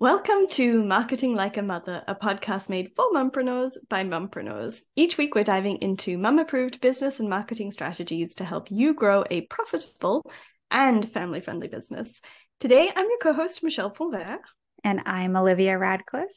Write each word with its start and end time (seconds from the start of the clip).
Welcome 0.00 0.46
to 0.50 0.84
Marketing 0.84 1.34
Like 1.34 1.56
a 1.56 1.62
Mother, 1.62 2.04
a 2.06 2.14
podcast 2.14 2.68
made 2.68 2.92
for 2.94 3.10
mompreneurs 3.10 3.72
by 3.88 4.04
mompreneurs. 4.04 4.82
Each 4.94 5.18
week, 5.18 5.34
we're 5.34 5.42
diving 5.42 5.78
into 5.78 6.16
mum 6.16 6.38
approved 6.38 6.80
business 6.80 7.18
and 7.18 7.28
marketing 7.28 7.72
strategies 7.72 8.36
to 8.36 8.44
help 8.44 8.70
you 8.70 8.94
grow 8.94 9.24
a 9.28 9.40
profitable 9.40 10.24
and 10.70 11.10
family 11.10 11.40
friendly 11.40 11.66
business. 11.66 12.20
Today, 12.60 12.92
I'm 12.94 13.08
your 13.08 13.18
co 13.18 13.32
host, 13.32 13.64
Michelle 13.64 13.90
Pontvert. 13.90 14.38
And 14.84 15.00
I'm 15.04 15.36
Olivia 15.36 15.76
Radcliffe. 15.76 16.28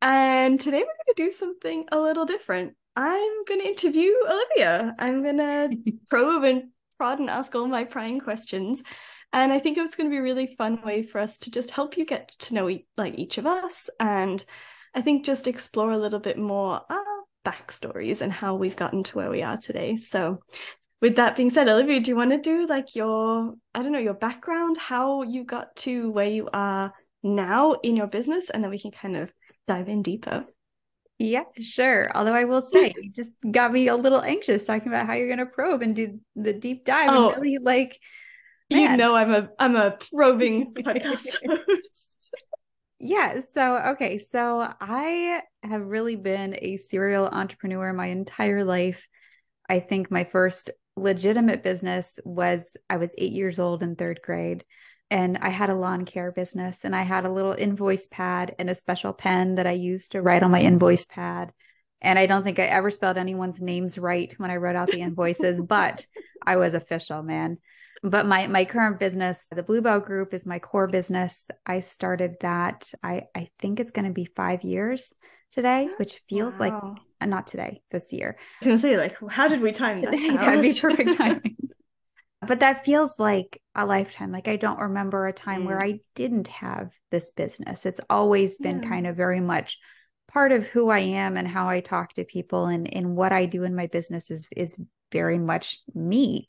And 0.00 0.58
today, 0.58 0.78
we're 0.78 0.84
going 0.84 1.14
to 1.14 1.24
do 1.24 1.32
something 1.32 1.84
a 1.92 2.00
little 2.00 2.24
different. 2.24 2.74
I'm 2.96 3.44
going 3.44 3.60
to 3.60 3.68
interview 3.68 4.12
Olivia. 4.26 4.94
I'm 4.98 5.22
going 5.22 5.36
to 5.84 5.92
probe 6.08 6.44
and 6.44 6.70
prod 6.96 7.18
and 7.18 7.28
ask 7.28 7.54
all 7.54 7.68
my 7.68 7.84
prying 7.84 8.18
questions. 8.18 8.82
And 9.32 9.52
I 9.52 9.58
think 9.58 9.76
it's 9.76 9.96
going 9.96 10.08
to 10.08 10.14
be 10.14 10.18
a 10.18 10.22
really 10.22 10.46
fun 10.46 10.80
way 10.82 11.02
for 11.02 11.20
us 11.20 11.38
to 11.40 11.50
just 11.50 11.70
help 11.70 11.96
you 11.96 12.04
get 12.04 12.28
to 12.40 12.54
know 12.54 12.78
like 12.96 13.18
each 13.18 13.38
of 13.38 13.46
us 13.46 13.90
and 14.00 14.44
I 14.94 15.02
think 15.02 15.26
just 15.26 15.46
explore 15.46 15.92
a 15.92 15.98
little 15.98 16.20
bit 16.20 16.38
more 16.38 16.80
our 16.88 17.04
backstories 17.44 18.22
and 18.22 18.32
how 18.32 18.54
we've 18.54 18.76
gotten 18.76 19.02
to 19.04 19.18
where 19.18 19.30
we 19.30 19.42
are 19.42 19.58
today. 19.58 19.98
So 19.98 20.40
with 21.02 21.16
that 21.16 21.36
being 21.36 21.50
said, 21.50 21.68
Olivia, 21.68 22.00
do 22.00 22.10
you 22.10 22.16
want 22.16 22.30
to 22.30 22.40
do 22.40 22.66
like 22.66 22.96
your, 22.96 23.54
I 23.74 23.82
don't 23.82 23.92
know, 23.92 23.98
your 23.98 24.14
background, 24.14 24.78
how 24.78 25.22
you 25.22 25.44
got 25.44 25.76
to 25.76 26.10
where 26.10 26.28
you 26.28 26.48
are 26.50 26.94
now 27.22 27.74
in 27.82 27.94
your 27.94 28.06
business, 28.06 28.48
and 28.48 28.64
then 28.64 28.70
we 28.70 28.78
can 28.78 28.90
kind 28.90 29.16
of 29.16 29.30
dive 29.68 29.88
in 29.88 30.00
deeper. 30.00 30.46
Yeah, 31.18 31.44
sure. 31.60 32.10
Although 32.14 32.34
I 32.34 32.44
will 32.44 32.62
say, 32.62 32.94
you 33.00 33.12
just 33.12 33.32
got 33.50 33.72
me 33.72 33.88
a 33.88 33.96
little 33.96 34.22
anxious 34.22 34.64
talking 34.64 34.88
about 34.88 35.06
how 35.06 35.12
you're 35.12 35.28
going 35.28 35.38
to 35.38 35.46
probe 35.46 35.82
and 35.82 35.94
do 35.94 36.20
the 36.34 36.54
deep 36.54 36.86
dive 36.86 37.10
oh, 37.10 37.32
and 37.32 37.42
really 37.42 37.58
like. 37.58 37.98
You 38.68 38.96
know 38.96 39.14
I'm 39.14 39.32
a 39.32 39.48
I'm 39.58 39.76
a 39.76 39.96
probing 40.12 40.74
podcast 40.74 41.36
host. 41.46 42.34
Yeah, 42.98 43.40
so 43.40 43.76
okay, 43.90 44.18
so 44.18 44.72
I 44.80 45.42
have 45.62 45.82
really 45.82 46.16
been 46.16 46.56
a 46.60 46.76
serial 46.76 47.26
entrepreneur 47.26 47.92
my 47.92 48.06
entire 48.06 48.64
life. 48.64 49.06
I 49.68 49.80
think 49.80 50.10
my 50.10 50.24
first 50.24 50.70
legitimate 50.96 51.62
business 51.62 52.18
was 52.24 52.76
I 52.88 52.96
was 52.96 53.14
8 53.18 53.32
years 53.32 53.58
old 53.58 53.82
in 53.82 53.96
3rd 53.96 54.22
grade 54.22 54.64
and 55.10 55.38
I 55.38 55.50
had 55.50 55.68
a 55.68 55.74
lawn 55.74 56.06
care 56.06 56.32
business 56.32 56.84
and 56.84 56.96
I 56.96 57.02
had 57.02 57.26
a 57.26 57.30
little 57.30 57.52
invoice 57.52 58.06
pad 58.06 58.54
and 58.58 58.70
a 58.70 58.74
special 58.74 59.12
pen 59.12 59.56
that 59.56 59.66
I 59.66 59.72
used 59.72 60.12
to 60.12 60.22
write 60.22 60.42
on 60.42 60.50
my 60.50 60.60
invoice 60.60 61.04
pad. 61.04 61.52
And 62.00 62.18
I 62.18 62.26
don't 62.26 62.44
think 62.44 62.58
I 62.58 62.64
ever 62.64 62.90
spelled 62.90 63.18
anyone's 63.18 63.60
names 63.60 63.98
right 63.98 64.32
when 64.38 64.50
I 64.50 64.56
wrote 64.56 64.76
out 64.76 64.88
the 64.88 65.02
invoices, 65.02 65.60
but 65.60 66.06
I 66.44 66.56
was 66.56 66.74
official, 66.74 67.22
man 67.22 67.58
but 68.10 68.26
my 68.26 68.46
my 68.46 68.64
current 68.64 68.98
business 68.98 69.46
the 69.50 69.62
bluebell 69.62 70.00
group 70.00 70.34
is 70.34 70.46
my 70.46 70.58
core 70.58 70.86
business. 70.86 71.48
I 71.64 71.80
started 71.80 72.36
that 72.40 72.90
i 73.02 73.24
i 73.34 73.48
think 73.58 73.80
it's 73.80 73.90
going 73.90 74.06
to 74.06 74.12
be 74.12 74.24
five 74.24 74.62
years 74.62 75.14
today 75.52 75.88
which 75.98 76.20
feels 76.28 76.58
wow. 76.58 76.66
like 76.66 76.98
uh, 77.20 77.26
not 77.26 77.46
today 77.46 77.82
this 77.90 78.12
year. 78.12 78.36
I 78.38 78.42
was 78.60 78.66
gonna 78.66 78.78
say 78.78 78.96
like 78.98 79.16
how 79.30 79.48
did 79.48 79.60
we 79.60 79.72
time 79.72 80.00
today 80.00 80.30
that 80.30 80.36
that'd 80.40 80.62
be 80.62 80.78
perfect 80.78 81.12
timing. 81.16 81.56
But 82.46 82.60
that 82.60 82.84
feels 82.84 83.18
like 83.18 83.60
a 83.74 83.86
lifetime. 83.86 84.32
Like 84.32 84.48
i 84.48 84.56
don't 84.56 84.80
remember 84.80 85.26
a 85.26 85.32
time 85.32 85.62
mm. 85.62 85.66
where 85.66 85.82
i 85.82 86.00
didn't 86.14 86.48
have 86.48 86.92
this 87.10 87.30
business. 87.32 87.86
It's 87.86 88.00
always 88.10 88.58
been 88.58 88.82
yeah. 88.82 88.88
kind 88.88 89.06
of 89.06 89.16
very 89.16 89.40
much 89.40 89.78
part 90.28 90.52
of 90.52 90.66
who 90.66 90.90
i 90.90 90.98
am 90.98 91.36
and 91.36 91.46
how 91.48 91.68
i 91.68 91.80
talk 91.80 92.12
to 92.12 92.24
people 92.24 92.66
and 92.66 92.92
and 92.92 93.16
what 93.16 93.32
i 93.32 93.46
do 93.46 93.62
in 93.62 93.74
my 93.76 93.86
business 93.86 94.30
is 94.30 94.46
is 94.54 94.76
very 95.12 95.38
much 95.38 95.78
me. 95.94 96.48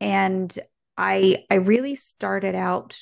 And 0.00 0.56
I 0.98 1.46
I 1.50 1.54
really 1.54 1.94
started 1.94 2.54
out 2.54 2.98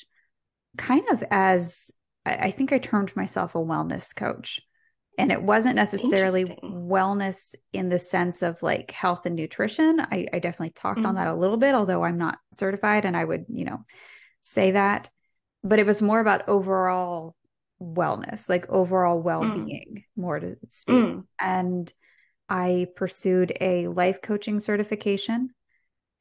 kind 0.77 1.03
of 1.09 1.23
as 1.31 1.91
I 2.25 2.51
think 2.51 2.71
I 2.71 2.77
termed 2.77 3.15
myself 3.15 3.55
a 3.55 3.59
wellness 3.59 4.15
coach. 4.15 4.59
And 5.19 5.31
it 5.31 5.41
wasn't 5.41 5.77
necessarily 5.77 6.45
wellness 6.63 7.55
in 7.73 7.89
the 7.89 7.97
sense 7.97 8.43
of 8.43 8.61
like 8.61 8.91
health 8.91 9.25
and 9.25 9.35
nutrition. 9.35 9.99
I, 9.99 10.27
I 10.31 10.37
definitely 10.37 10.73
talked 10.75 10.99
mm-hmm. 10.99 11.07
on 11.07 11.15
that 11.15 11.27
a 11.27 11.33
little 11.33 11.57
bit, 11.57 11.73
although 11.73 12.03
I'm 12.03 12.19
not 12.19 12.37
certified 12.53 13.03
and 13.03 13.17
I 13.17 13.25
would, 13.25 13.45
you 13.49 13.65
know, 13.65 13.79
say 14.43 14.71
that. 14.71 15.09
But 15.63 15.79
it 15.79 15.87
was 15.87 16.03
more 16.03 16.19
about 16.19 16.47
overall 16.47 17.35
wellness, 17.81 18.47
like 18.47 18.69
overall 18.69 19.19
well 19.19 19.41
being, 19.41 19.95
mm. 19.97 20.21
more 20.21 20.39
to 20.39 20.55
speak. 20.69 20.95
Mm. 20.95 21.23
And 21.39 21.91
I 22.47 22.87
pursued 22.95 23.53
a 23.59 23.87
life 23.87 24.21
coaching 24.21 24.59
certification 24.59 25.49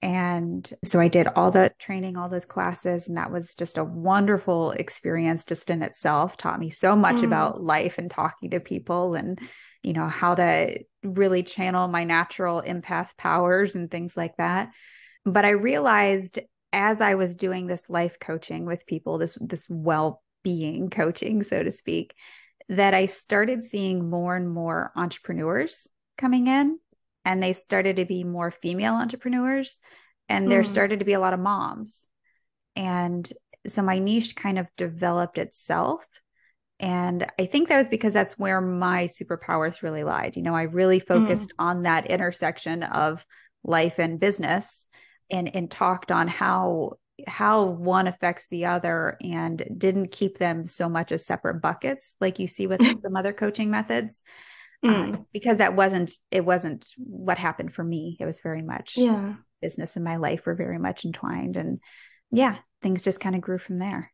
and 0.03 0.71
so 0.85 1.01
I 1.01 1.09
did 1.09 1.27
all 1.27 1.51
the 1.51 1.73
training, 1.79 2.17
all 2.17 2.29
those 2.29 2.45
classes, 2.45 3.09
and 3.09 3.17
that 3.17 3.33
was 3.33 3.55
just 3.55 3.79
a 3.79 3.85
wonderful 3.85 4.73
experience 4.73 5.45
just 5.45 5.71
in 5.71 5.83
itself. 5.83 6.37
Taught 6.37 6.61
me 6.61 6.71
so 6.71 6.95
much 6.95 7.17
mm. 7.17 7.25
about 7.25 7.63
life 7.63 7.99
and 7.99 8.11
talking 8.11 8.51
to 8.51 8.61
people 8.61 9.15
and, 9.15 9.41
you 9.83 9.95
know, 9.95 10.07
how 10.07 10.35
to 10.35 10.81
really 11.03 11.43
channel 11.43 11.89
my 11.89 12.05
natural 12.05 12.63
empath 12.63 13.17
powers 13.17 13.75
and 13.75 13.91
things 13.91 14.17
like 14.17 14.37
that. 14.37 14.71
But 15.25 15.45
I 15.45 15.51
realized 15.51 16.41
as 16.73 17.01
I 17.01 17.15
was 17.15 17.37
doing 17.37 17.67
this 17.67 17.89
life 17.89 18.19
coaching 18.21 18.67
with 18.67 18.87
people, 18.87 19.17
this 19.19 19.39
this 19.41 19.67
well-being 19.69 20.91
coaching, 20.91 21.43
so 21.43 21.63
to 21.63 21.73
speak, 21.73 22.15
that 22.69 22.93
I 22.93 23.07
started 23.07 23.65
seeing 23.65 24.11
more 24.11 24.37
and 24.37 24.49
more 24.49 24.93
entrepreneurs 24.95 25.89
coming 26.19 26.49
in 26.49 26.79
and 27.27 27.43
they 27.43 27.53
started 27.53 27.97
to 27.97 28.07
be 28.07 28.25
more 28.25 28.51
female 28.51 28.95
entrepreneurs 28.95 29.81
and 30.29 30.51
there 30.51 30.63
mm. 30.63 30.67
started 30.67 31.01
to 31.01 31.05
be 31.05 31.13
a 31.13 31.21
lot 31.21 31.35
of 31.35 31.41
moms 31.41 32.07
and 32.77 33.31
so 33.67 33.83
my 33.83 33.99
niche 33.99 34.37
kind 34.37 34.59
of 34.59 34.67
developed 34.79 35.37
itself 35.37 36.07
and 36.79 37.27
i 37.39 37.45
think 37.45 37.69
that 37.69 37.77
was 37.77 37.89
because 37.89 38.15
that's 38.15 38.39
where 38.39 38.61
my 38.61 39.05
superpowers 39.05 39.83
really 39.83 40.05
lied 40.05 40.37
you 40.37 40.43
know 40.43 40.55
i 40.55 40.63
really 40.63 41.01
mm. 41.01 41.07
focused 41.07 41.51
mm. 41.51 41.65
on 41.65 41.83
that 41.83 42.07
intersection 42.07 42.83
of 42.85 43.27
life 43.65 43.99
and 43.99 44.21
business 44.21 44.87
and 45.29 45.55
and 45.55 45.71
talked 45.71 46.13
on 46.13 46.29
how 46.29 46.93
how 47.27 47.65
one 47.65 48.07
affects 48.07 48.49
the 48.49 48.67
other 48.67 49.17
and 49.23 49.67
didn't 49.77 50.13
keep 50.13 50.39
them 50.39 50.67
so 50.67 50.89
much 50.89 51.11
as 51.11 51.27
separate 51.27 51.61
buckets 51.61 52.15
like 52.21 52.39
you 52.39 52.47
see 52.47 52.69
with 52.69 52.81
some 53.01 53.17
other 53.17 53.33
coaching 53.33 53.71
methods 53.71 54.23
mm. 54.87 55.15
um, 55.15 55.27
because 55.33 55.59
that 55.59 55.75
wasn't 55.75 56.13
it 56.31 56.45
wasn't 56.45 56.87
what 56.97 57.39
happened 57.39 57.73
for 57.73 57.85
me. 57.85 58.17
It 58.21 58.25
was 58.25 58.41
very 58.41 58.63
much 58.63 58.97
yeah 58.97 59.35
business 59.63 59.97
and 59.97 60.05
my 60.05 60.17
life 60.17 60.47
were 60.47 60.55
very 60.55 60.79
much 60.79 61.05
entwined, 61.05 61.57
and 61.57 61.81
yeah, 62.31 62.57
things 62.83 63.03
just 63.03 63.21
kind 63.21 63.35
of 63.35 63.41
grew 63.41 63.59
from 63.59 63.79
there. 63.79 64.13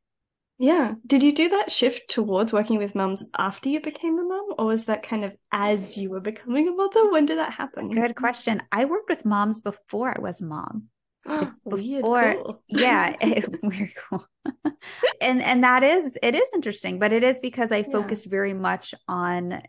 Yeah. 0.59 0.95
Did 1.07 1.25
you 1.25 1.35
do 1.35 1.49
that 1.49 1.73
shift 1.73 2.09
towards 2.09 2.53
working 2.53 2.79
with 2.79 2.95
mums 2.95 3.29
after 3.37 3.69
you 3.69 3.81
became 3.81 4.19
a 4.19 4.23
mum, 4.23 4.55
or 4.59 4.67
was 4.67 4.85
that 4.85 5.03
kind 5.03 5.25
of 5.25 5.33
as 5.51 5.97
you 5.97 6.11
were 6.11 6.21
becoming 6.21 6.69
a 6.69 6.73
mother? 6.73 7.11
When 7.11 7.27
did 7.27 7.39
that 7.39 7.53
happen? 7.53 7.91
Good 7.91 8.15
question. 8.15 8.63
I 8.71 8.85
worked 8.85 9.11
with 9.11 9.25
moms 9.25 9.61
before 9.61 10.17
I 10.17 10.21
was 10.21 10.41
a 10.41 10.47
mom. 10.47 10.85
before, 11.69 12.35
cool. 12.35 12.63
yeah, 12.69 13.17
weird 13.63 13.93
cool. 14.09 14.25
and 15.21 15.43
and 15.43 15.65
that 15.65 15.83
is 15.83 16.17
it 16.23 16.35
is 16.35 16.49
interesting, 16.55 16.99
but 16.99 17.13
it 17.13 17.25
is 17.25 17.41
because 17.41 17.73
I 17.73 17.83
focused 17.83 18.27
yeah. 18.27 18.31
very 18.31 18.55
much 18.55 18.95
on 19.09 19.63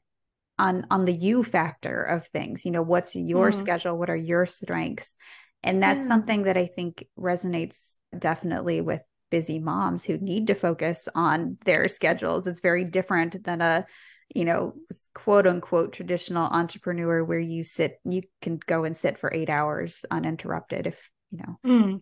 on 0.63 0.88
on 0.90 1.03
the 1.03 1.13
you 1.13 1.44
factor 1.44 2.01
of 2.01 2.25
things 2.28 2.63
you 2.63 2.72
know 2.72 2.81
what's 2.81 3.16
your 3.16 3.51
mm. 3.51 3.53
schedule 3.53 3.97
what 3.97 4.09
are 4.09 4.16
your 4.16 4.46
strengths 4.46 5.13
and 5.62 5.84
that's 5.84 6.03
yeah. 6.03 6.07
something 6.07 6.44
that 6.44 6.57
i 6.57 6.66
think 6.66 7.06
resonates 7.19 7.97
definitely 8.18 8.79
with 8.79 9.02
busy 9.29 9.59
moms 9.59 10.06
who 10.06 10.18
need 10.18 10.47
to 10.47 10.56
focus 10.56 11.09
on 11.13 11.57
their 11.66 11.90
schedules 11.90 12.47
it's 12.47 12.62
very 12.62 12.85
different 12.85 13.44
than 13.44 13.59
a 13.59 13.85
you 14.34 14.46
know 14.46 14.73
quote 15.13 15.46
unquote 15.46 15.91
traditional 15.91 16.46
entrepreneur 16.46 17.23
where 17.25 17.40
you 17.40 17.66
sit 17.66 18.00
you 18.06 18.22
can 18.41 18.57
go 18.66 18.85
and 18.85 18.96
sit 18.96 19.19
for 19.19 19.34
8 19.34 19.50
hours 19.50 20.06
uninterrupted 20.09 20.88
if 20.88 21.12
you 21.31 21.40
know 21.40 21.59
mm. 21.66 22.02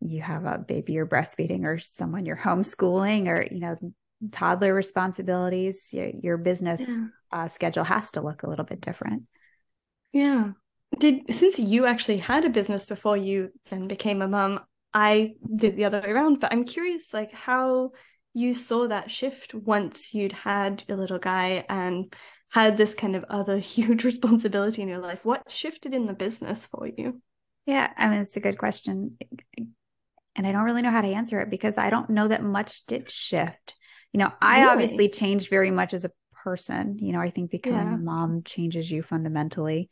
you 0.00 0.22
have 0.22 0.46
a 0.46 0.56
baby 0.56 0.94
you're 0.94 1.06
breastfeeding 1.06 1.64
or 1.64 1.78
someone 1.78 2.24
you're 2.24 2.36
homeschooling 2.36 3.28
or 3.28 3.46
you 3.50 3.60
know 3.60 3.76
toddler 4.30 4.72
responsibilities 4.72 5.90
your, 5.92 6.10
your 6.22 6.36
business 6.38 6.80
yeah 6.88 7.08
uh, 7.32 7.48
schedule 7.48 7.84
has 7.84 8.12
to 8.12 8.20
look 8.20 8.42
a 8.42 8.48
little 8.48 8.64
bit 8.64 8.80
different. 8.80 9.24
Yeah. 10.12 10.50
Did 10.98 11.32
since 11.32 11.58
you 11.58 11.86
actually 11.86 12.18
had 12.18 12.44
a 12.44 12.50
business 12.50 12.86
before 12.86 13.16
you 13.16 13.50
then 13.70 13.88
became 13.88 14.20
a 14.20 14.28
mom, 14.28 14.60
I 14.92 15.34
did 15.54 15.76
the 15.76 15.86
other 15.86 16.00
way 16.00 16.10
around, 16.10 16.40
but 16.40 16.52
I'm 16.52 16.64
curious 16.64 17.14
like 17.14 17.32
how 17.32 17.92
you 18.34 18.54
saw 18.54 18.88
that 18.88 19.10
shift 19.10 19.54
once 19.54 20.14
you'd 20.14 20.32
had 20.32 20.84
your 20.88 20.98
little 20.98 21.18
guy 21.18 21.64
and 21.68 22.14
had 22.52 22.76
this 22.76 22.94
kind 22.94 23.16
of 23.16 23.24
other 23.28 23.58
huge 23.74 24.04
responsibility 24.04 24.82
in 24.82 24.88
your 24.88 24.98
life. 24.98 25.24
What 25.24 25.50
shifted 25.50 25.94
in 25.94 26.06
the 26.06 26.12
business 26.12 26.66
for 26.66 26.86
you? 26.86 27.22
Yeah, 27.66 27.90
I 27.96 28.08
mean, 28.10 28.20
it's 28.20 28.36
a 28.36 28.40
good 28.40 28.58
question. 28.58 29.16
And 30.34 30.46
I 30.46 30.52
don't 30.52 30.64
really 30.64 30.82
know 30.82 30.90
how 30.90 31.02
to 31.02 31.08
answer 31.08 31.40
it 31.40 31.50
because 31.50 31.78
I 31.78 31.90
don't 31.90 32.10
know 32.10 32.28
that 32.28 32.42
much 32.42 32.84
did 32.86 33.10
shift. 33.10 33.74
You 34.12 34.18
know, 34.18 34.32
I 34.40 34.60
really? 34.60 34.70
obviously 34.70 35.08
changed 35.08 35.48
very 35.48 35.70
much 35.70 35.94
as 35.94 36.04
a 36.04 36.10
person. 36.42 36.98
You 36.98 37.12
know, 37.12 37.20
I 37.20 37.30
think 37.30 37.50
becoming 37.50 37.88
yeah. 37.88 37.94
a 37.94 37.98
mom 37.98 38.42
changes 38.44 38.90
you 38.90 39.02
fundamentally. 39.02 39.90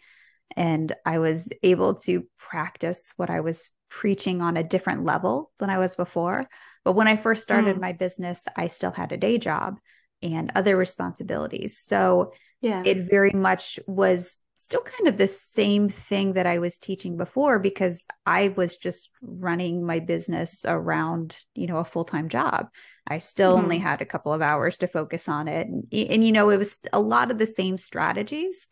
And 0.57 0.95
I 1.07 1.19
was 1.19 1.49
able 1.63 1.95
to 1.97 2.25
practice 2.39 3.13
what 3.17 3.31
I 3.31 3.41
was 3.41 3.71
preaching 3.89 4.41
on 4.43 4.57
a 4.57 4.65
different 4.65 5.05
level 5.05 5.53
than 5.59 5.71
I 5.71 5.79
was 5.79 5.95
before. 5.95 6.49
But 6.85 6.93
when 6.93 7.09
I 7.09 7.17
first 7.17 7.43
started 7.43 7.77
mm. 7.77 7.81
my 7.81 7.93
business, 7.93 8.47
I 8.57 8.69
still 8.69 8.91
had 8.91 9.13
a 9.13 9.17
day 9.17 9.39
job 9.39 9.79
and 10.23 10.53
other 10.55 10.77
responsibilities. 10.77 11.79
So 11.79 12.33
yeah. 12.61 12.83
it 12.85 13.11
very 13.11 13.33
much 13.33 13.79
was 13.87 14.39
still 14.63 14.83
kind 14.83 15.09
of 15.09 15.17
the 15.17 15.27
same 15.27 15.89
thing 15.89 16.35
that 16.35 16.47
I 16.47 16.59
was 16.59 16.79
teaching 16.79 17.17
before 17.17 17.59
because 17.59 18.07
I 18.25 18.49
was 18.49 18.77
just 18.77 19.11
running 19.21 19.85
my 19.85 19.99
business 19.99 20.65
around, 20.67 21.37
you 21.55 21.67
know, 21.67 21.79
a 21.79 21.85
full-time 21.85 22.29
job. 22.29 22.69
I 23.07 23.19
still 23.19 23.55
mm-hmm. 23.55 23.65
only 23.65 23.79
had 23.79 24.03
a 24.03 24.07
couple 24.07 24.33
of 24.33 24.43
hours 24.43 24.77
to 24.79 24.87
focus 24.87 25.29
on 25.29 25.49
it. 25.49 25.67
And, 25.67 25.85
and, 25.93 26.25
you 26.25 26.33
know, 26.33 26.51
it 26.51 26.59
was 26.59 26.79
a 26.93 27.01
lot 27.01 27.31
of 27.31 27.39
the 27.39 27.47
same 27.47 27.79
strategies, 27.79 28.69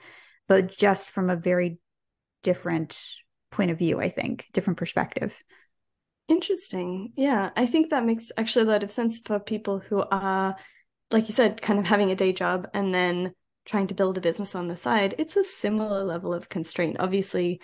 but 0.46 0.69
just 0.69 1.11
from 1.11 1.31
a 1.31 1.37
very 1.37 1.79
different 2.43 3.02
point 3.50 3.70
of 3.70 3.79
view, 3.79 4.00
I 4.00 4.11
think, 4.11 4.46
different 4.52 4.79
perspective. 4.79 5.37
Interesting. 6.29 7.12
Yeah. 7.17 7.50
I 7.56 7.67
think 7.67 7.90
that 7.90 8.05
makes 8.05 8.31
actually 8.37 8.67
a 8.67 8.73
lot 8.73 8.82
of 8.82 8.93
sense 8.93 9.20
for 9.25 9.40
people 9.40 9.79
who 9.79 10.05
are, 10.11 10.56
like 11.11 11.29
you 11.29 11.35
said, 11.35 11.62
kind 11.62 11.79
of 11.79 11.87
having 11.87 12.11
a 12.11 12.14
day 12.14 12.32
job 12.32 12.69
and 12.75 12.94
then 12.94 13.32
trying 13.69 13.87
to 13.88 13.94
build 13.94 14.17
a 14.19 14.23
business 14.23 14.55
on 14.55 14.69
the 14.69 14.76
side, 14.76 15.15
it's 15.19 15.37
a 15.37 15.44
similar 15.44 16.03
level 16.03 16.32
of 16.32 16.49
constraint. 16.49 16.97
Obviously, 16.99 17.61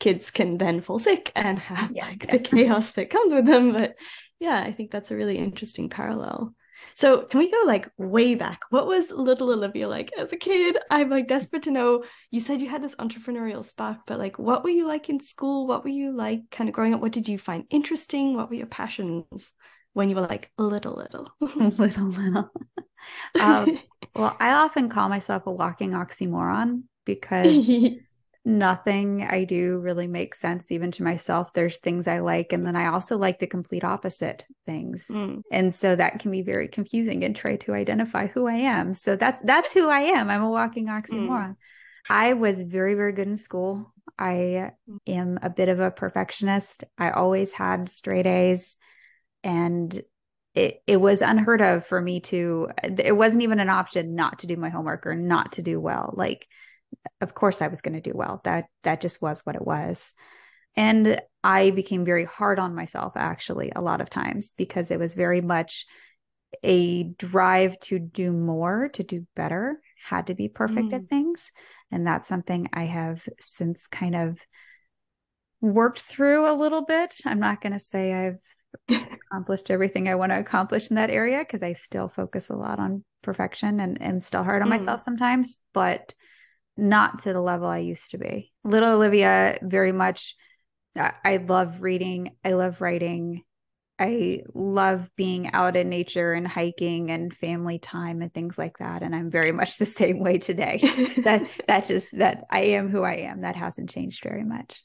kids 0.00 0.30
can 0.30 0.58
then 0.58 0.80
fall 0.80 0.98
sick 0.98 1.30
and 1.34 1.58
have 1.58 1.92
yeah, 1.94 2.06
like 2.06 2.30
the 2.30 2.38
chaos 2.38 2.90
that 2.92 3.10
comes 3.10 3.32
with 3.32 3.46
them. 3.46 3.72
But 3.72 3.94
yeah, 4.40 4.60
I 4.60 4.72
think 4.72 4.90
that's 4.90 5.10
a 5.10 5.16
really 5.16 5.38
interesting 5.38 5.88
parallel. 5.88 6.54
So 6.94 7.22
can 7.22 7.38
we 7.38 7.50
go 7.50 7.62
like 7.64 7.90
way 7.96 8.34
back? 8.34 8.60
What 8.70 8.86
was 8.86 9.10
little 9.10 9.50
Olivia 9.50 9.88
like 9.88 10.10
as 10.18 10.32
a 10.32 10.36
kid? 10.36 10.76
I'm 10.90 11.08
like 11.08 11.28
desperate 11.28 11.62
to 11.62 11.70
know. 11.70 12.04
You 12.30 12.40
said 12.40 12.60
you 12.60 12.68
had 12.68 12.82
this 12.82 12.96
entrepreneurial 12.96 13.64
spark, 13.64 13.98
but 14.06 14.18
like 14.18 14.38
what 14.38 14.64
were 14.64 14.70
you 14.70 14.86
like 14.86 15.08
in 15.08 15.20
school? 15.20 15.66
What 15.66 15.84
were 15.84 15.90
you 15.90 16.12
like 16.12 16.50
kind 16.50 16.68
of 16.68 16.74
growing 16.74 16.94
up? 16.94 17.00
What 17.00 17.12
did 17.12 17.28
you 17.28 17.38
find 17.38 17.64
interesting? 17.70 18.34
What 18.34 18.50
were 18.50 18.56
your 18.56 18.66
passions 18.66 19.52
when 19.92 20.08
you 20.08 20.16
were 20.16 20.22
like 20.22 20.50
little 20.58 20.94
little? 20.94 21.30
little 21.40 22.08
little. 22.08 22.50
um, 23.40 23.78
well, 24.14 24.36
I 24.38 24.52
often 24.52 24.88
call 24.88 25.08
myself 25.08 25.46
a 25.46 25.52
walking 25.52 25.92
oxymoron 25.92 26.82
because 27.04 27.70
nothing 28.44 29.22
I 29.22 29.44
do 29.44 29.78
really 29.78 30.06
makes 30.06 30.38
sense, 30.38 30.70
even 30.70 30.90
to 30.92 31.02
myself. 31.02 31.52
There's 31.52 31.78
things 31.78 32.06
I 32.06 32.20
like, 32.20 32.52
and 32.52 32.66
then 32.66 32.76
I 32.76 32.92
also 32.92 33.16
like 33.18 33.38
the 33.38 33.46
complete 33.46 33.84
opposite 33.84 34.44
things. 34.66 35.08
Mm. 35.10 35.42
And 35.50 35.74
so 35.74 35.96
that 35.96 36.20
can 36.20 36.30
be 36.30 36.42
very 36.42 36.68
confusing 36.68 37.24
and 37.24 37.34
try 37.34 37.56
to 37.56 37.74
identify 37.74 38.26
who 38.26 38.46
I 38.46 38.54
am. 38.54 38.94
So 38.94 39.16
that's 39.16 39.42
that's 39.42 39.72
who 39.72 39.88
I 39.88 40.00
am. 40.00 40.30
I'm 40.30 40.42
a 40.42 40.50
walking 40.50 40.86
oxymoron. 40.86 41.50
Mm. 41.50 41.56
I 42.08 42.34
was 42.34 42.62
very, 42.62 42.94
very 42.94 43.12
good 43.12 43.28
in 43.28 43.36
school. 43.36 43.92
I 44.18 44.72
am 45.06 45.38
a 45.42 45.50
bit 45.50 45.68
of 45.68 45.80
a 45.80 45.90
perfectionist. 45.90 46.84
I 46.98 47.10
always 47.10 47.52
had 47.52 47.88
straight 47.88 48.26
A's. 48.26 48.76
And 49.42 50.02
it 50.54 50.82
it 50.86 50.96
was 50.96 51.20
unheard 51.20 51.60
of 51.60 51.84
for 51.84 52.00
me 52.00 52.20
to 52.20 52.68
it 52.82 53.16
wasn't 53.16 53.42
even 53.42 53.60
an 53.60 53.68
option 53.68 54.14
not 54.14 54.40
to 54.40 54.46
do 54.46 54.56
my 54.56 54.68
homework 54.68 55.06
or 55.06 55.14
not 55.14 55.52
to 55.52 55.62
do 55.62 55.80
well. 55.80 56.14
Like 56.16 56.46
of 57.20 57.34
course 57.34 57.60
i 57.60 57.66
was 57.68 57.80
going 57.80 57.94
to 57.94 58.00
do 58.00 58.16
well. 58.16 58.40
That 58.44 58.66
that 58.84 59.00
just 59.00 59.20
was 59.20 59.44
what 59.44 59.56
it 59.56 59.66
was. 59.66 60.12
And 60.76 61.20
i 61.42 61.70
became 61.70 62.04
very 62.04 62.24
hard 62.24 62.58
on 62.58 62.74
myself 62.74 63.14
actually 63.16 63.72
a 63.74 63.82
lot 63.82 64.00
of 64.00 64.10
times 64.10 64.54
because 64.56 64.90
it 64.90 64.98
was 64.98 65.14
very 65.14 65.40
much 65.40 65.86
a 66.62 67.02
drive 67.02 67.78
to 67.80 67.98
do 67.98 68.32
more 68.32 68.88
to 68.90 69.02
do 69.02 69.26
better 69.34 69.80
had 70.04 70.28
to 70.28 70.34
be 70.34 70.48
perfect 70.48 70.88
mm. 70.88 70.94
at 70.94 71.08
things. 71.08 71.50
And 71.90 72.06
that's 72.06 72.28
something 72.28 72.68
i 72.72 72.84
have 72.84 73.28
since 73.40 73.88
kind 73.88 74.14
of 74.14 74.38
worked 75.60 76.00
through 76.00 76.48
a 76.48 76.52
little 76.52 76.84
bit. 76.84 77.14
I'm 77.24 77.40
not 77.40 77.60
going 77.60 77.72
to 77.72 77.80
say 77.80 78.12
i've 78.12 78.38
accomplished 78.88 79.70
everything 79.70 80.08
I 80.08 80.14
want 80.14 80.30
to 80.30 80.38
accomplish 80.38 80.90
in 80.90 80.96
that 80.96 81.10
area 81.10 81.40
because 81.40 81.62
I 81.62 81.72
still 81.72 82.08
focus 82.08 82.50
a 82.50 82.56
lot 82.56 82.78
on 82.78 83.04
perfection 83.22 83.80
and 83.80 84.00
am 84.00 84.20
still 84.20 84.44
hard 84.44 84.62
on 84.62 84.68
mm. 84.68 84.72
myself 84.72 85.00
sometimes, 85.00 85.60
but 85.72 86.14
not 86.76 87.20
to 87.20 87.32
the 87.32 87.40
level 87.40 87.66
I 87.66 87.78
used 87.78 88.10
to 88.10 88.18
be. 88.18 88.52
Little 88.64 88.92
Olivia, 88.92 89.58
very 89.62 89.92
much, 89.92 90.36
I, 90.96 91.12
I 91.24 91.36
love 91.38 91.80
reading, 91.80 92.36
I 92.44 92.52
love 92.52 92.80
writing. 92.80 93.42
I 93.96 94.40
love 94.54 95.08
being 95.16 95.52
out 95.52 95.76
in 95.76 95.88
nature 95.88 96.32
and 96.32 96.48
hiking 96.48 97.12
and 97.12 97.32
family 97.32 97.78
time 97.78 98.22
and 98.22 98.34
things 98.34 98.58
like 98.58 98.78
that. 98.78 99.04
And 99.04 99.14
I'm 99.14 99.30
very 99.30 99.52
much 99.52 99.76
the 99.76 99.86
same 99.86 100.18
way 100.18 100.38
today. 100.38 100.80
that 101.22 101.48
that 101.68 101.86
just 101.86 102.18
that 102.18 102.44
I 102.50 102.60
am 102.60 102.88
who 102.88 103.02
I 103.02 103.18
am. 103.18 103.42
That 103.42 103.54
hasn't 103.54 103.90
changed 103.90 104.24
very 104.24 104.42
much. 104.42 104.82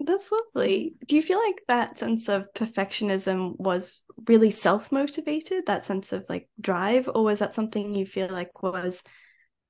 That's 0.00 0.30
lovely. 0.32 0.94
Do 1.06 1.16
you 1.16 1.22
feel 1.22 1.38
like 1.38 1.62
that 1.68 1.98
sense 1.98 2.28
of 2.28 2.46
perfectionism 2.54 3.58
was 3.58 4.00
really 4.26 4.50
self 4.50 4.90
motivated, 4.90 5.66
that 5.66 5.84
sense 5.84 6.12
of 6.12 6.24
like 6.28 6.48
drive, 6.58 7.08
or 7.14 7.22
was 7.22 7.40
that 7.40 7.54
something 7.54 7.94
you 7.94 8.06
feel 8.06 8.28
like 8.28 8.62
was 8.62 9.02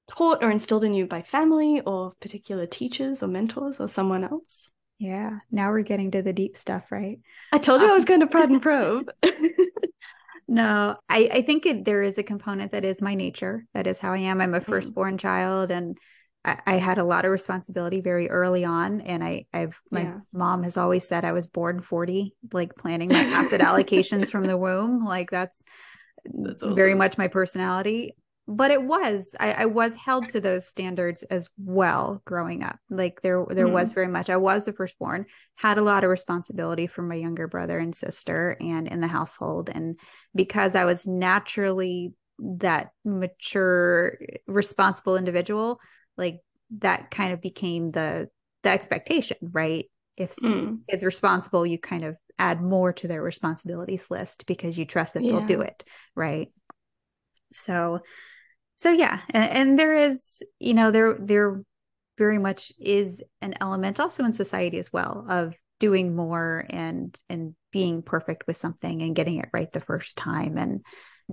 taught 0.08 0.42
or 0.42 0.50
instilled 0.50 0.84
in 0.84 0.94
you 0.94 1.06
by 1.06 1.22
family 1.22 1.80
or 1.80 2.12
particular 2.20 2.66
teachers 2.66 3.22
or 3.22 3.26
mentors 3.26 3.80
or 3.80 3.88
someone 3.88 4.22
else? 4.22 4.70
Yeah, 4.98 5.38
now 5.50 5.70
we're 5.70 5.82
getting 5.82 6.12
to 6.12 6.22
the 6.22 6.32
deep 6.32 6.56
stuff, 6.56 6.92
right? 6.92 7.18
I 7.52 7.58
told 7.58 7.80
you 7.80 7.86
um, 7.86 7.92
I 7.92 7.94
was 7.94 8.04
going 8.04 8.20
to 8.20 8.26
prod 8.28 8.50
and 8.50 8.62
probe. 8.62 9.10
no, 10.46 10.96
I, 11.08 11.30
I 11.32 11.42
think 11.42 11.66
it, 11.66 11.84
there 11.84 12.02
is 12.02 12.18
a 12.18 12.22
component 12.22 12.72
that 12.72 12.84
is 12.84 13.02
my 13.02 13.14
nature. 13.14 13.64
That 13.74 13.86
is 13.86 13.98
how 13.98 14.12
I 14.12 14.18
am. 14.18 14.40
I'm 14.40 14.54
a 14.54 14.60
mm. 14.60 14.64
firstborn 14.64 15.16
mm. 15.16 15.20
child, 15.20 15.70
and 15.70 15.96
I, 16.44 16.76
had 16.76 16.98
a 16.98 17.04
lot 17.04 17.24
of 17.24 17.32
responsibility 17.32 18.00
very 18.00 18.30
early 18.30 18.64
on. 18.64 19.02
And 19.02 19.22
I, 19.22 19.44
I've, 19.52 19.78
my 19.90 20.02
yeah. 20.02 20.18
mom 20.32 20.62
has 20.62 20.76
always 20.76 21.06
said 21.06 21.24
I 21.24 21.32
was 21.32 21.46
born 21.46 21.82
40, 21.82 22.34
like 22.52 22.76
planning 22.76 23.10
my 23.10 23.20
asset 23.24 23.60
allocations 23.60 24.30
from 24.30 24.46
the 24.46 24.56
womb. 24.56 25.04
Like 25.04 25.30
that's, 25.30 25.62
that's 26.24 26.62
awesome. 26.62 26.76
very 26.76 26.94
much 26.94 27.18
my 27.18 27.28
personality. 27.28 28.16
But 28.48 28.70
it 28.70 28.82
was, 28.82 29.36
I, 29.38 29.52
I, 29.52 29.66
was 29.66 29.94
held 29.94 30.28
to 30.30 30.40
those 30.40 30.66
standards 30.66 31.22
as 31.24 31.48
well 31.56 32.20
growing 32.24 32.64
up. 32.64 32.78
Like 32.88 33.20
there, 33.22 33.44
there 33.48 33.68
mm 33.68 33.72
was 33.72 33.92
very 33.92 34.08
much, 34.08 34.28
I 34.28 34.38
was 34.38 34.64
the 34.64 34.72
firstborn, 34.72 35.26
had 35.54 35.78
a 35.78 35.82
lot 35.82 36.02
of 36.02 36.10
responsibility 36.10 36.88
for 36.88 37.02
my 37.02 37.14
younger 37.14 37.46
brother 37.46 37.78
and 37.78 37.94
sister 37.94 38.56
and 38.60 38.88
in 38.88 39.00
the 39.00 39.06
household. 39.06 39.70
And 39.72 40.00
because 40.34 40.74
I 40.74 40.84
was 40.84 41.06
naturally 41.06 42.14
that 42.40 42.90
mature, 43.04 44.18
responsible 44.48 45.16
individual, 45.16 45.78
like 46.20 46.40
that 46.78 47.10
kind 47.10 47.32
of 47.32 47.40
became 47.40 47.90
the 47.90 48.28
the 48.62 48.70
expectation 48.70 49.36
right 49.42 49.86
if 50.16 50.36
mm. 50.36 50.78
it's 50.86 51.02
responsible 51.02 51.66
you 51.66 51.78
kind 51.78 52.04
of 52.04 52.16
add 52.38 52.62
more 52.62 52.92
to 52.92 53.08
their 53.08 53.22
responsibilities 53.22 54.10
list 54.10 54.46
because 54.46 54.78
you 54.78 54.84
trust 54.84 55.14
that 55.14 55.22
yeah. 55.22 55.32
they'll 55.32 55.46
do 55.46 55.60
it 55.60 55.84
right 56.14 56.48
so 57.52 57.98
so 58.76 58.92
yeah 58.92 59.20
and, 59.30 59.50
and 59.50 59.78
there 59.78 59.94
is 59.94 60.42
you 60.58 60.74
know 60.74 60.90
there 60.90 61.16
there 61.18 61.62
very 62.18 62.38
much 62.38 62.70
is 62.78 63.22
an 63.40 63.54
element 63.60 63.98
also 63.98 64.24
in 64.24 64.32
society 64.32 64.78
as 64.78 64.92
well 64.92 65.26
of 65.28 65.54
doing 65.80 66.14
more 66.14 66.66
and 66.68 67.18
and 67.28 67.54
being 67.72 68.02
perfect 68.02 68.46
with 68.46 68.56
something 68.56 69.02
and 69.02 69.16
getting 69.16 69.38
it 69.38 69.48
right 69.52 69.72
the 69.72 69.80
first 69.80 70.16
time 70.16 70.58
and 70.58 70.84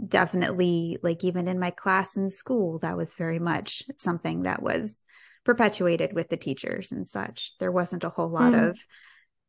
definitely 0.07 0.97
like 1.01 1.23
even 1.23 1.47
in 1.47 1.59
my 1.59 1.71
class 1.71 2.15
in 2.15 2.29
school 2.29 2.79
that 2.79 2.97
was 2.97 3.13
very 3.13 3.39
much 3.39 3.83
something 3.97 4.43
that 4.43 4.61
was 4.61 5.03
perpetuated 5.45 6.13
with 6.13 6.29
the 6.29 6.37
teachers 6.37 6.91
and 6.91 7.07
such. 7.07 7.53
There 7.59 7.71
wasn't 7.71 8.03
a 8.03 8.09
whole 8.09 8.29
lot 8.29 8.53
mm. 8.53 8.69
of 8.69 8.79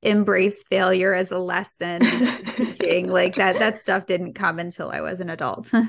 embrace 0.02 0.62
failure 0.70 1.12
as 1.12 1.32
a 1.32 1.38
lesson 1.38 2.00
teaching. 2.56 3.08
Like 3.18 3.36
that 3.36 3.58
that 3.58 3.78
stuff 3.78 4.06
didn't 4.06 4.34
come 4.34 4.58
until 4.58 4.90
i 4.90 5.00
was 5.00 5.20
an 5.20 5.30
adult. 5.30 5.70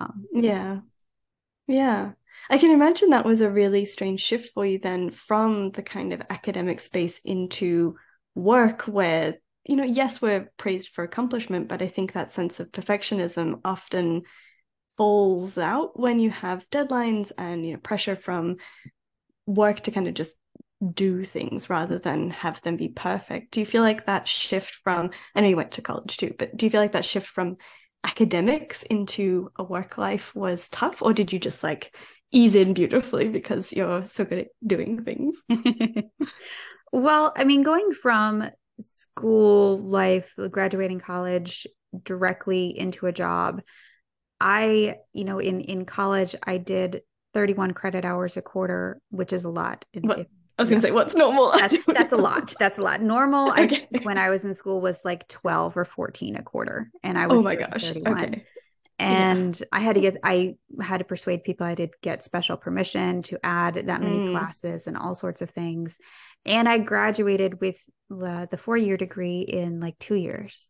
Um, 0.00 0.26
yeah. 0.32 0.80
Yeah. 1.68 2.12
I 2.50 2.58
can 2.58 2.72
imagine 2.72 3.10
that 3.10 3.24
was 3.24 3.40
a 3.40 3.48
really 3.48 3.84
strange 3.84 4.18
shift 4.18 4.52
for 4.52 4.66
you 4.66 4.80
then 4.80 5.10
from 5.10 5.70
the 5.70 5.84
kind 5.84 6.12
of 6.12 6.20
academic 6.28 6.80
space 6.80 7.20
into 7.24 7.94
work 8.34 8.82
where 8.82 9.36
you 9.66 9.76
know, 9.76 9.84
yes, 9.84 10.20
we're 10.20 10.50
praised 10.56 10.88
for 10.88 11.04
accomplishment, 11.04 11.68
but 11.68 11.80
I 11.80 11.88
think 11.88 12.12
that 12.12 12.32
sense 12.32 12.60
of 12.60 12.70
perfectionism 12.70 13.60
often 13.64 14.22
falls 14.96 15.58
out 15.58 15.98
when 15.98 16.18
you 16.18 16.30
have 16.30 16.68
deadlines 16.70 17.32
and 17.36 17.66
you 17.66 17.72
know 17.72 17.78
pressure 17.80 18.14
from 18.14 18.56
work 19.46 19.80
to 19.80 19.90
kind 19.90 20.06
of 20.06 20.14
just 20.14 20.36
do 20.92 21.24
things 21.24 21.70
rather 21.70 21.98
than 21.98 22.30
have 22.30 22.60
them 22.62 22.76
be 22.76 22.88
perfect. 22.88 23.52
Do 23.52 23.60
you 23.60 23.66
feel 23.66 23.82
like 23.82 24.06
that 24.06 24.28
shift 24.28 24.76
from 24.84 25.10
I 25.34 25.40
know 25.40 25.48
you 25.48 25.56
went 25.56 25.72
to 25.72 25.82
college 25.82 26.16
too, 26.16 26.34
but 26.38 26.56
do 26.56 26.66
you 26.66 26.70
feel 26.70 26.80
like 26.80 26.92
that 26.92 27.04
shift 27.04 27.26
from 27.26 27.56
academics 28.04 28.82
into 28.82 29.50
a 29.56 29.64
work 29.64 29.96
life 29.96 30.34
was 30.34 30.68
tough 30.68 31.00
or 31.00 31.14
did 31.14 31.32
you 31.32 31.38
just 31.38 31.62
like 31.62 31.96
ease 32.30 32.54
in 32.54 32.74
beautifully 32.74 33.28
because 33.28 33.72
you're 33.72 34.04
so 34.04 34.24
good 34.24 34.40
at 34.40 34.48
doing 34.66 35.04
things? 35.04 35.42
well, 36.92 37.32
I 37.34 37.44
mean 37.44 37.62
going 37.62 37.92
from 37.92 38.50
school 38.80 39.78
life, 39.78 40.34
graduating 40.50 41.00
college 41.00 41.66
directly 42.02 42.76
into 42.78 43.06
a 43.06 43.12
job. 43.12 43.62
I, 44.40 44.96
you 45.12 45.24
know, 45.24 45.38
in 45.38 45.60
in 45.60 45.84
college 45.84 46.34
I 46.42 46.58
did 46.58 47.02
31 47.34 47.72
credit 47.72 48.04
hours 48.04 48.36
a 48.36 48.42
quarter, 48.42 49.00
which 49.10 49.32
is 49.32 49.44
a 49.44 49.50
lot. 49.50 49.84
If, 49.92 50.04
I 50.58 50.62
was 50.62 50.68
gonna 50.68 50.80
say, 50.80 50.92
what's 50.92 51.16
normal? 51.16 51.52
That's, 51.52 51.76
that's 51.86 52.12
a 52.12 52.16
lot. 52.16 52.54
That's 52.58 52.78
a 52.78 52.82
lot. 52.82 53.02
Normal 53.02 53.50
okay. 53.50 53.88
I, 53.94 53.98
when 54.02 54.18
I 54.18 54.30
was 54.30 54.44
in 54.44 54.54
school 54.54 54.80
was 54.80 55.04
like 55.04 55.26
12 55.28 55.76
or 55.76 55.84
14 55.84 56.36
a 56.36 56.42
quarter. 56.42 56.90
And 57.02 57.18
I 57.18 57.26
was 57.26 57.40
oh 57.40 57.42
my 57.42 57.56
gosh. 57.56 57.82
31. 57.82 58.24
Okay. 58.24 58.46
And 59.00 59.58
yeah. 59.58 59.66
I 59.72 59.80
had 59.80 59.96
to 59.96 60.00
get 60.00 60.18
I 60.22 60.56
had 60.80 60.98
to 60.98 61.04
persuade 61.04 61.42
people 61.42 61.66
I 61.66 61.74
did 61.74 61.90
get 62.02 62.22
special 62.22 62.56
permission 62.56 63.22
to 63.22 63.38
add 63.42 63.74
that 63.74 64.00
many 64.00 64.28
mm. 64.28 64.30
classes 64.30 64.86
and 64.86 64.96
all 64.96 65.16
sorts 65.16 65.42
of 65.42 65.50
things. 65.50 65.98
And 66.46 66.68
I 66.68 66.78
graduated 66.78 67.60
with 67.60 67.78
the, 68.10 68.48
the 68.50 68.58
four 68.58 68.76
year 68.76 68.96
degree 68.96 69.40
in 69.40 69.80
like 69.80 69.98
two 69.98 70.14
years 70.14 70.68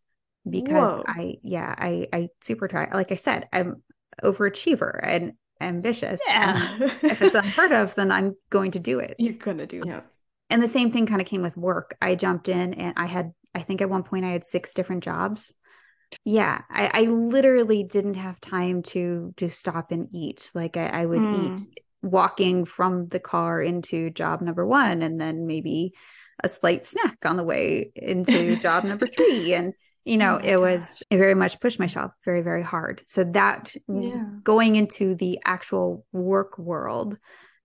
because 0.49 0.97
Whoa. 0.97 1.05
I 1.07 1.37
yeah, 1.43 1.75
I 1.77 2.07
I 2.13 2.29
super 2.41 2.69
try. 2.69 2.91
Like 2.93 3.13
I 3.13 3.17
said, 3.17 3.49
I'm 3.53 3.83
overachiever 4.23 5.01
and 5.03 5.33
ambitious. 5.61 6.21
Yeah. 6.27 6.77
if 7.03 7.23
it's 7.23 7.35
unheard 7.35 7.73
of, 7.73 7.95
then 7.95 8.13
I'm 8.13 8.37
going 8.51 8.73
to 8.73 8.79
do 8.79 8.99
it. 8.99 9.17
You're 9.19 9.35
gonna 9.35 9.67
do 9.67 9.83
it. 9.83 10.05
And 10.51 10.63
the 10.63 10.69
same 10.69 10.93
thing 10.93 11.07
kind 11.07 11.21
of 11.21 11.27
came 11.27 11.43
with 11.43 11.57
work. 11.57 11.97
I 12.01 12.15
jumped 12.15 12.49
in 12.49 12.75
and 12.75 12.95
I 12.97 13.07
had, 13.07 13.33
I 13.55 13.63
think 13.63 13.81
at 13.81 13.91
one 13.91 14.03
point 14.03 14.25
I 14.25 14.31
had 14.31 14.45
six 14.45 14.75
different 14.75 15.03
jobs. 15.03 15.55
Yeah. 16.25 16.61
I, 16.71 16.91
I 16.93 17.01
literally 17.07 17.83
didn't 17.83 18.15
have 18.15 18.41
time 18.41 18.83
to 18.85 19.33
to 19.39 19.49
stop 19.49 19.91
and 19.91 20.09
eat. 20.13 20.51
Like 20.55 20.77
I, 20.77 20.87
I 20.87 21.07
would 21.07 21.19
mm. 21.19 21.59
eat 21.61 21.83
walking 22.03 22.67
from 22.67 23.09
the 23.09 23.19
car 23.19 23.63
into 23.63 24.11
job 24.11 24.43
number 24.43 24.67
one 24.67 25.01
and 25.01 25.19
then 25.19 25.47
maybe 25.47 25.95
a 26.43 26.49
slight 26.49 26.85
snack 26.85 27.19
on 27.25 27.37
the 27.37 27.43
way 27.43 27.93
into 27.95 28.57
job 28.61 28.85
number 28.85 29.07
three. 29.07 29.55
And 29.55 29.75
you 30.05 30.19
know, 30.19 30.35
oh 30.35 30.47
it 30.47 30.57
gosh. 30.57 30.61
was 30.61 31.03
it 31.11 31.17
very 31.17 31.35
much 31.35 31.61
pushed 31.61 31.79
myself 31.79 32.13
very, 32.25 32.43
very 32.43 32.63
hard. 32.63 33.03
So 33.07 33.25
that 33.25 33.75
yeah. 33.89 34.25
going 34.43 34.77
into 34.77 35.15
the 35.15 35.41
actual 35.45 36.05
work 36.13 36.59
world 36.59 37.17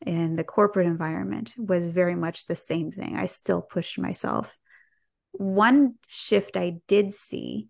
and 0.06 0.40
the 0.40 0.46
corporate 0.46 0.88
environment 0.88 1.54
was 1.58 1.90
very 1.90 2.16
much 2.16 2.46
the 2.46 2.56
same 2.56 2.92
thing. 2.92 3.18
I 3.18 3.26
still 3.26 3.62
pushed 3.62 4.00
myself. 4.00 4.56
One 5.32 5.96
shift 6.08 6.56
I 6.56 6.78
did 6.88 7.14
see 7.14 7.68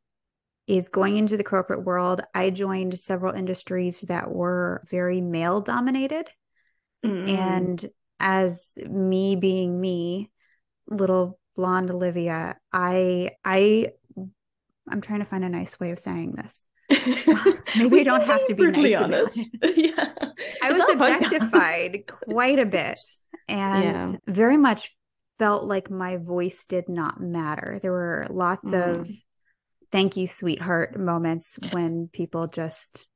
is 0.68 0.88
going 0.88 1.18
into 1.18 1.36
the 1.36 1.44
corporate 1.44 1.84
world. 1.84 2.22
I 2.36 2.52
joined 2.52 3.00
several 3.00 3.34
industries 3.34 4.02
that 4.02 4.30
were 4.30 4.86
very 4.92 5.20
male 5.20 5.62
dominated. 5.62 6.30
Mm-hmm. 7.04 7.28
And 7.28 7.90
as 8.20 8.78
me 8.88 9.36
being 9.36 9.82
me, 9.82 10.30
little 10.90 11.40
blonde 11.56 11.92
Olivia, 11.92 12.58
I 12.72 13.30
I 13.44 13.92
I'm 14.90 15.02
trying 15.02 15.20
to 15.20 15.26
find 15.26 15.44
a 15.44 15.50
nice 15.50 15.80
way 15.80 15.92
of 15.92 16.00
saying 16.00 16.34
this. 16.36 16.66
Maybe 17.78 17.90
we 17.90 18.04
don't 18.04 18.24
have 18.24 18.46
to 18.48 18.56
be 18.56 18.68
nice 18.68 18.96
honest. 18.96 19.40
yeah. 19.76 20.14
I 20.62 20.72
was 20.72 20.82
objectified 20.90 22.10
quite 22.26 22.60
a 22.60 22.66
bit 22.66 23.00
and 23.48 23.84
yeah. 23.84 24.12
very 24.28 24.58
much 24.58 24.96
felt 25.38 25.66
like 25.66 25.90
my 25.90 26.18
voice 26.18 26.66
did 26.66 26.90
not 26.90 27.22
matter. 27.22 27.80
There 27.82 27.92
were 27.92 28.28
lots 28.30 28.68
mm. 28.68 29.00
of 29.00 29.10
thank 29.92 30.18
you, 30.18 30.28
sweetheart 30.28 31.00
moments 31.00 31.58
when 31.72 32.10
people 32.12 32.48
just, 32.48 33.08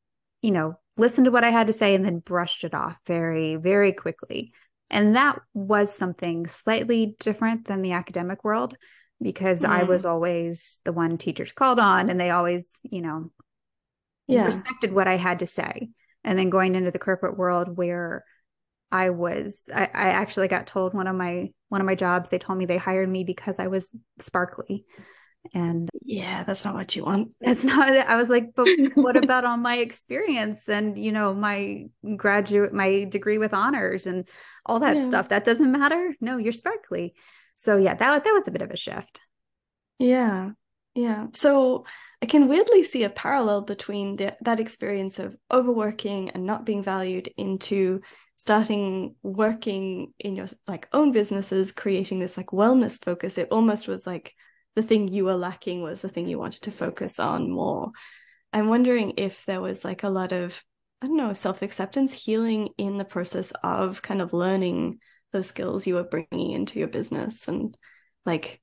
you 0.41 0.51
know, 0.51 0.75
listened 0.97 1.25
to 1.25 1.31
what 1.31 1.43
I 1.43 1.49
had 1.49 1.67
to 1.67 1.73
say 1.73 1.95
and 1.95 2.05
then 2.05 2.19
brushed 2.19 2.63
it 2.63 2.73
off 2.73 2.97
very, 3.05 3.55
very 3.55 3.93
quickly. 3.93 4.53
And 4.93 5.15
that 5.15 5.41
was 5.55 5.93
something 5.93 6.45
slightly 6.45 7.15
different 7.19 7.67
than 7.67 7.81
the 7.81 7.93
academic 7.93 8.43
world 8.43 8.77
because 9.19 9.63
mm. 9.63 9.69
I 9.69 9.83
was 9.83 10.05
always 10.05 10.79
the 10.85 10.93
one 10.93 11.17
teachers 11.17 11.51
called 11.51 11.79
on 11.79 12.11
and 12.11 12.19
they 12.19 12.29
always, 12.29 12.79
you 12.83 13.01
know, 13.01 13.31
yeah. 14.27 14.45
respected 14.45 14.93
what 14.93 15.07
I 15.07 15.17
had 15.17 15.39
to 15.39 15.47
say. 15.47 15.89
And 16.23 16.37
then 16.37 16.51
going 16.51 16.75
into 16.75 16.91
the 16.91 16.99
corporate 16.99 17.37
world 17.37 17.75
where 17.75 18.23
I 18.91 19.09
was 19.09 19.67
I, 19.73 19.85
I 19.85 20.09
actually 20.09 20.47
got 20.47 20.67
told 20.67 20.93
one 20.93 21.07
of 21.07 21.15
my 21.15 21.49
one 21.69 21.81
of 21.81 21.87
my 21.87 21.95
jobs, 21.95 22.29
they 22.29 22.37
told 22.37 22.59
me 22.59 22.65
they 22.65 22.77
hired 22.77 23.09
me 23.09 23.23
because 23.23 23.57
I 23.57 23.67
was 23.67 23.89
sparkly. 24.19 24.85
And 25.53 25.89
yeah, 26.01 26.43
that's 26.43 26.65
not 26.65 26.75
what 26.75 26.95
you 26.95 27.03
want. 27.03 27.31
That's 27.41 27.63
not 27.65 27.89
I 27.89 28.15
was 28.15 28.29
like, 28.29 28.55
but 28.55 28.67
what 28.95 29.17
about 29.23 29.45
all 29.45 29.57
my 29.57 29.77
experience 29.77 30.69
and 30.69 30.97
you 30.97 31.11
know, 31.11 31.33
my 31.33 31.85
graduate 32.15 32.73
my 32.73 33.05
degree 33.05 33.37
with 33.37 33.53
honors 33.53 34.07
and 34.07 34.27
all 34.65 34.79
that 34.79 34.97
yeah. 34.97 35.05
stuff? 35.05 35.29
That 35.29 35.43
doesn't 35.43 35.71
matter. 35.71 36.15
No, 36.21 36.37
you're 36.37 36.53
sparkly. 36.53 37.13
So 37.53 37.77
yeah, 37.77 37.93
that 37.93 38.23
that 38.23 38.33
was 38.33 38.47
a 38.47 38.51
bit 38.51 38.61
of 38.61 38.71
a 38.71 38.77
shift. 38.77 39.19
Yeah. 39.99 40.51
Yeah. 40.95 41.27
So 41.33 41.85
I 42.21 42.25
can 42.25 42.47
weirdly 42.47 42.83
see 42.83 43.03
a 43.03 43.09
parallel 43.09 43.61
between 43.61 44.15
the, 44.15 44.37
that 44.41 44.59
experience 44.59 45.19
of 45.19 45.35
overworking 45.51 46.29
and 46.29 46.45
not 46.45 46.65
being 46.65 46.83
valued 46.83 47.29
into 47.35 48.01
starting 48.35 49.15
working 49.23 50.13
in 50.19 50.35
your 50.35 50.47
like 50.67 50.87
own 50.93 51.11
businesses, 51.11 51.71
creating 51.71 52.19
this 52.19 52.37
like 52.37 52.47
wellness 52.47 53.03
focus. 53.03 53.37
It 53.37 53.49
almost 53.51 53.87
was 53.87 54.05
like 54.05 54.33
the 54.75 54.83
thing 54.83 55.07
you 55.07 55.25
were 55.25 55.35
lacking 55.35 55.81
was 55.81 56.01
the 56.01 56.09
thing 56.09 56.27
you 56.27 56.39
wanted 56.39 56.63
to 56.63 56.71
focus 56.71 57.19
on 57.19 57.49
more. 57.49 57.91
I'm 58.51 58.69
wondering 58.69 59.13
if 59.17 59.45
there 59.45 59.61
was 59.61 59.83
like 59.83 60.03
a 60.03 60.09
lot 60.09 60.31
of 60.31 60.63
I 61.01 61.07
don't 61.07 61.17
know 61.17 61.33
self 61.33 61.61
acceptance 61.61 62.13
healing 62.13 62.69
in 62.77 62.97
the 62.97 63.05
process 63.05 63.51
of 63.63 64.01
kind 64.01 64.21
of 64.21 64.31
learning 64.31 64.99
those 65.33 65.47
skills 65.47 65.85
you 65.85 65.95
were 65.95 66.03
bringing 66.03 66.51
into 66.51 66.79
your 66.79 66.87
business 66.87 67.47
and 67.47 67.77
like 68.25 68.61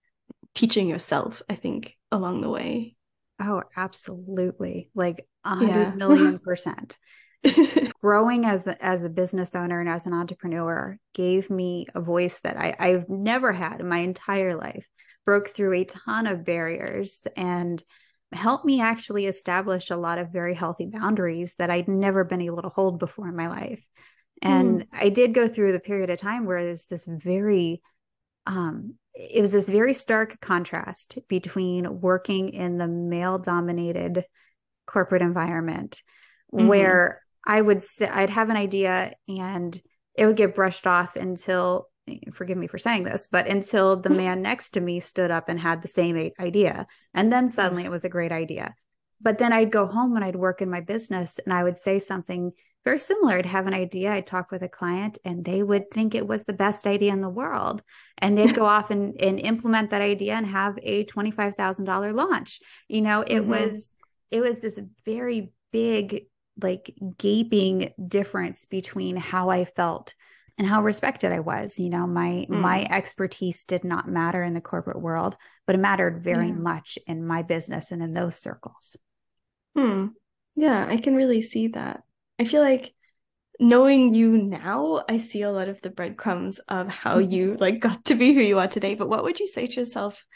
teaching 0.55 0.88
yourself. 0.88 1.43
I 1.49 1.55
think 1.57 1.97
along 2.11 2.40
the 2.40 2.49
way. 2.49 2.97
Oh, 3.40 3.62
absolutely. 3.76 4.90
Like 4.95 5.26
a 5.45 5.57
hundred 5.57 5.97
million 5.97 6.38
percent. 6.45 6.97
Growing 8.02 8.45
as 8.45 8.67
a, 8.67 8.83
as 8.85 9.02
a 9.02 9.09
business 9.09 9.55
owner 9.55 9.81
and 9.81 9.88
as 9.88 10.07
an 10.07 10.12
entrepreneur 10.12 10.99
gave 11.14 11.49
me 11.50 11.87
a 11.95 12.00
voice 12.00 12.40
that 12.40 12.57
I, 12.59 12.76
I've 12.79 13.09
never 13.09 13.52
had 13.52 13.81
in 13.81 13.88
my 13.88 13.99
entire 13.99 14.57
life, 14.57 14.87
broke 15.25 15.49
through 15.49 15.75
a 15.75 15.85
ton 15.85 16.27
of 16.27 16.45
barriers 16.45 17.27
and 17.37 17.83
helped 18.33 18.65
me 18.65 18.81
actually 18.81 19.27
establish 19.27 19.91
a 19.91 19.97
lot 19.97 20.19
of 20.19 20.33
very 20.33 20.55
healthy 20.55 20.87
boundaries 20.87 21.55
that 21.57 21.71
I'd 21.71 21.89
never 21.89 22.25
been 22.25 22.41
able 22.41 22.62
to 22.62 22.69
hold 22.69 22.99
before 22.99 23.29
in 23.29 23.37
my 23.37 23.49
life. 23.49 23.85
And 24.43 24.83
mm. 24.83 24.87
I 24.93 25.09
did 25.09 25.35
go 25.35 25.49
through 25.49 25.73
the 25.73 25.81
period 25.81 26.11
of 26.11 26.19
time 26.19 26.47
where 26.47 26.62
there's 26.62 26.87
this 26.87 27.07
very 27.07 27.83
um 28.47 28.95
it 29.15 29.41
was 29.41 29.53
this 29.53 29.69
very 29.69 29.93
stark 29.93 30.41
contrast 30.41 31.19
between 31.29 32.00
working 32.00 32.50
in 32.50 32.79
the 32.79 32.87
male 32.87 33.39
dominated 33.39 34.25
corporate 34.87 35.23
environment 35.23 36.03
mm-hmm. 36.53 36.67
where 36.67 37.23
I 37.47 37.61
would 37.61 37.83
sit, 37.83 38.11
I'd 38.11 38.31
have 38.31 38.50
an 38.50 38.57
idea 38.57 39.12
and 39.29 39.81
it 40.15 40.27
would 40.27 40.37
get 40.37 40.55
brushed 40.55 40.87
off 40.87 41.17
until, 41.17 41.89
forgive 42.33 42.59
me 42.59 42.67
for 42.67 42.79
saying 42.79 43.05
this, 43.05 43.29
but 43.31 43.47
until 43.47 43.97
the 43.97 44.11
man 44.23 44.43
next 44.43 44.71
to 44.71 44.81
me 44.81 45.00
stood 45.00 45.31
up 45.31 45.49
and 45.49 45.59
had 45.59 45.83
the 45.83 45.88
same 45.88 46.31
idea. 46.38 46.87
And 47.14 47.33
then 47.33 47.49
suddenly 47.49 47.85
it 47.85 47.90
was 47.90 48.05
a 48.05 48.11
great 48.11 48.33
idea. 48.33 48.75
But 49.21 49.38
then 49.38 49.52
I'd 49.52 49.73
go 49.73 49.87
home 49.87 50.17
and 50.17 50.25
I'd 50.25 50.37
work 50.37 50.62
in 50.62 50.71
my 50.71 50.81
business 50.81 51.38
and 51.38 51.52
I 51.52 51.62
would 51.62 51.76
say 51.76 51.99
something 51.99 52.52
very 52.85 52.99
similar. 52.99 53.35
I'd 53.35 53.47
have 53.47 53.67
an 53.67 53.75
idea, 53.75 54.12
I'd 54.12 54.26
talk 54.26 54.50
with 54.50 54.62
a 54.62 54.69
client, 54.69 55.19
and 55.25 55.45
they 55.45 55.62
would 55.62 55.90
think 55.90 56.14
it 56.14 56.26
was 56.26 56.45
the 56.45 56.55
best 56.55 56.87
idea 56.87 57.12
in 57.12 57.21
the 57.21 57.29
world. 57.29 57.83
And 58.19 58.37
they'd 58.37 58.55
go 58.55 58.64
off 58.64 58.90
and, 58.90 59.21
and 59.21 59.38
implement 59.38 59.90
that 59.90 60.02
idea 60.02 60.35
and 60.35 60.47
have 60.47 60.79
a 60.83 61.05
$25,000 61.05 62.14
launch. 62.14 62.61
You 62.88 63.02
know, 63.02 63.21
it 63.21 63.40
mm-hmm. 63.40 63.50
was, 63.50 63.93
it 64.31 64.40
was 64.40 64.62
this 64.62 64.81
very 65.05 65.52
big, 65.73 66.26
like 66.61 66.95
gaping 67.19 67.93
difference 68.07 68.64
between 68.64 69.17
how 69.17 69.50
I 69.50 69.67
felt 69.67 70.14
and 70.61 70.69
how 70.69 70.83
respected 70.83 71.33
I 71.33 71.40
was. 71.40 71.79
You 71.79 71.88
know, 71.88 72.07
my 72.07 72.47
mm. 72.49 72.50
my 72.50 72.87
expertise 72.90 73.64
did 73.64 73.83
not 73.83 74.11
matter 74.11 74.43
in 74.43 74.52
the 74.52 74.61
corporate 74.61 75.00
world, 75.00 75.35
but 75.67 75.75
it 75.75 75.79
mattered 75.79 76.23
very 76.23 76.49
yeah. 76.49 76.55
much 76.55 76.99
in 77.07 77.26
my 77.26 77.40
business 77.40 77.93
and 77.93 78.02
in 78.02 78.12
those 78.12 78.37
circles. 78.37 78.97
Hmm. 79.75 80.09
Yeah, 80.57 80.87
I 80.87 80.99
can 80.99 81.14
really 81.14 81.40
see 81.40 81.69
that. 81.69 82.02
I 82.38 82.45
feel 82.45 82.61
like 82.61 82.93
knowing 83.59 84.14
you 84.14 84.37
now, 84.37 85.02
I 85.09 85.17
see 85.17 85.40
a 85.40 85.50
lot 85.50 85.69
of 85.69 85.81
the 85.81 85.88
breadcrumbs 85.88 86.59
of 86.69 86.88
how 86.88 87.21
mm-hmm. 87.21 87.33
you 87.33 87.57
like 87.59 87.81
got 87.81 88.05
to 88.07 88.14
be 88.14 88.35
who 88.35 88.43
you 88.43 88.59
are 88.59 88.69
today. 88.69 88.95
But 88.95 89.09
what 89.09 89.25
would 89.25 89.40
you 89.40 89.49
say 89.49 89.67
to 89.67 89.81
yourself 89.81 90.26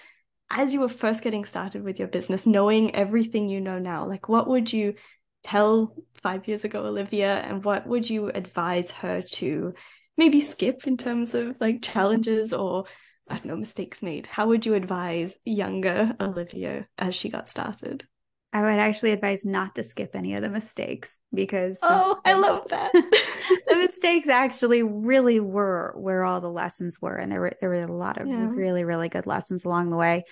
as 0.49 0.73
you 0.73 0.81
were 0.81 0.89
first 0.89 1.23
getting 1.23 1.45
started 1.45 1.83
with 1.83 1.99
your 1.99 2.09
business, 2.09 2.47
knowing 2.47 2.95
everything 2.95 3.51
you 3.51 3.61
know 3.61 3.79
now? 3.79 4.09
Like, 4.09 4.31
what 4.31 4.49
would 4.49 4.73
you 4.73 4.95
tell 5.43 5.95
five 6.23 6.49
years 6.49 6.65
ago, 6.65 6.87
Olivia, 6.87 7.41
and 7.41 7.63
what 7.63 7.87
would 7.87 8.09
you 8.09 8.29
advise 8.29 8.91
her 8.91 9.21
to 9.21 9.75
maybe 10.17 10.41
skip 10.41 10.87
in 10.87 10.97
terms 10.97 11.35
of 11.35 11.57
like 11.61 11.83
challenges 11.83 12.53
or 12.53 12.85
I 13.29 13.37
don't 13.37 13.47
know, 13.47 13.57
mistakes 13.57 14.03
made? 14.03 14.27
How 14.27 14.49
would 14.49 14.67
you 14.67 14.75
advise 14.75 15.37
younger 15.45 16.15
Olivia 16.21 16.87
as 16.99 17.15
she 17.15 17.31
got 17.31 17.49
started? 17.49 18.07
I 18.53 18.63
would 18.63 18.79
actually 18.79 19.11
advise 19.11 19.45
not 19.45 19.75
to 19.75 19.83
skip 19.83 20.15
any 20.15 20.35
of 20.35 20.43
the 20.43 20.49
mistakes 20.49 21.19
because 21.33 21.79
oh, 21.83 22.21
the, 22.25 22.31
I 22.31 22.35
love 22.35 22.69
that. 22.69 22.93
the 23.67 23.77
mistakes 23.77 24.29
actually 24.29 24.85
really 24.85 25.41
were 25.41 25.93
where 25.97 26.25
all 26.25 26.41
the 26.41 26.51
lessons 26.51 27.03
were, 27.03 27.17
and 27.17 27.33
there 27.33 27.41
were 27.41 27.55
there 27.61 27.71
were 27.71 27.83
a 27.83 27.93
lot 27.93 28.21
of 28.21 28.29
yeah. 28.29 28.47
really 28.55 28.85
really 28.85 29.09
good 29.09 29.27
lessons 29.27 29.65
along 29.65 29.91
the 29.91 29.97
way. 29.97 30.25